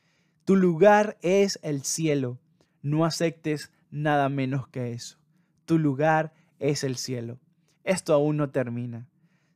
Tu 0.45 0.55
lugar 0.55 1.17
es 1.21 1.59
el 1.63 1.83
cielo. 1.83 2.39
No 2.81 3.05
aceptes 3.05 3.71
nada 3.89 4.29
menos 4.29 4.67
que 4.67 4.93
eso. 4.93 5.17
Tu 5.65 5.79
lugar 5.79 6.33
es 6.59 6.83
el 6.83 6.95
cielo. 6.95 7.39
Esto 7.83 8.13
aún 8.13 8.37
no 8.37 8.49
termina. 8.51 9.07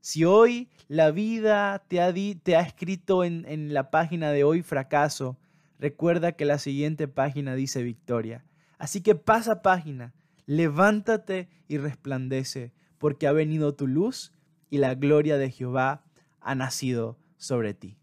Si 0.01 0.25
hoy 0.25 0.69
la 0.87 1.11
vida 1.11 1.83
te 1.87 2.01
ha, 2.01 2.11
te 2.13 2.55
ha 2.55 2.61
escrito 2.61 3.23
en, 3.23 3.45
en 3.47 3.73
la 3.73 3.89
página 3.91 4.31
de 4.31 4.43
hoy 4.43 4.63
fracaso, 4.63 5.37
recuerda 5.79 6.33
que 6.33 6.45
la 6.45 6.57
siguiente 6.57 7.07
página 7.07 7.55
dice 7.55 7.83
victoria. 7.83 8.43
Así 8.79 9.01
que 9.01 9.15
pasa 9.15 9.61
página 9.61 10.13
levántate 10.45 11.49
y 11.67 11.77
resplandece, 11.77 12.73
porque 12.97 13.27
ha 13.27 13.31
venido 13.31 13.75
tu 13.75 13.87
luz 13.87 14.33
y 14.69 14.77
la 14.77 14.95
gloria 14.95 15.37
de 15.37 15.51
Jehová 15.51 16.05
ha 16.39 16.55
nacido 16.55 17.17
sobre 17.37 17.73
ti. 17.73 17.97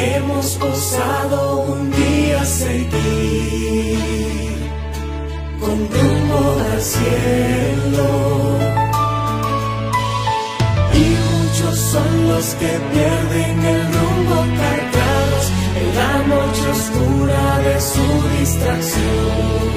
Hemos 0.00 0.56
osado 0.60 1.60
un 1.72 1.90
día 1.90 2.44
seguir 2.44 3.98
con 5.60 5.76
rumbo 5.94 6.40
al 6.72 6.80
cielo. 6.80 8.08
Y 10.94 11.06
muchos 11.30 11.78
son 11.92 12.28
los 12.28 12.46
que 12.60 12.72
pierden 12.92 13.64
el 13.74 13.82
rumbo 13.96 14.38
cargados 14.62 15.44
en 15.80 15.88
la 16.00 16.14
noche 16.34 16.64
oscura 16.76 17.44
de 17.66 17.76
su 17.92 18.06
distracción, 18.38 19.68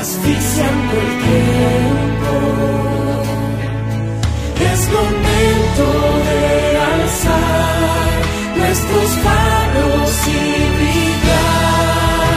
asfixiando 0.00 0.92
el 1.04 1.12
tiempo 1.28 2.10
es 4.72 4.88
momento 4.92 5.84
de 6.28 6.78
alzar 6.78 8.19
nuestros 8.60 9.10
faros 9.24 10.28
y 10.28 10.38
brillar. 10.76 12.30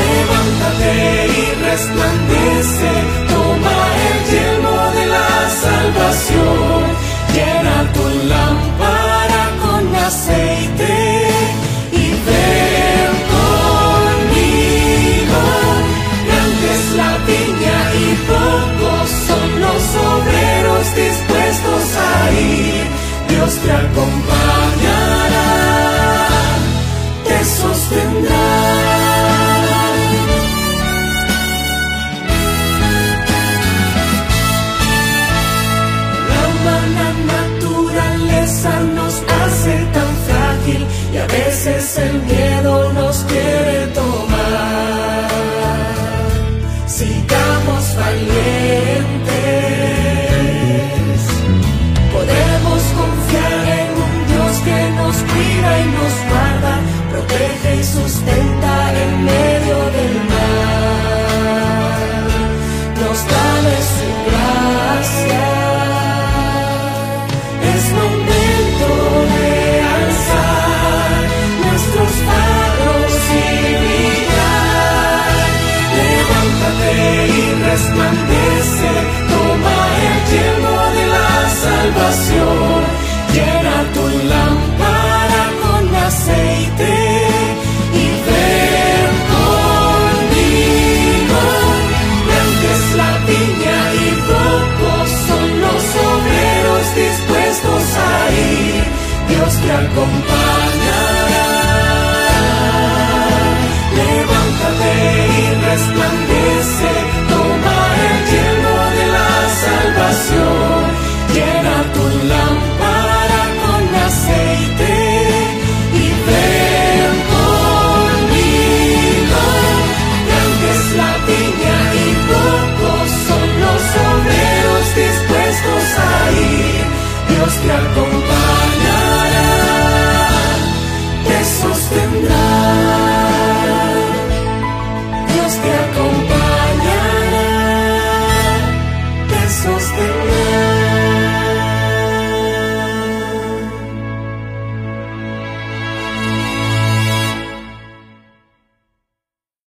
Levántate 0.00 0.92
y 1.26 1.46
resplandece, 1.68 2.90
toma 3.28 3.76
el 4.08 4.25
bless 77.76 77.90
my. 77.90 78.45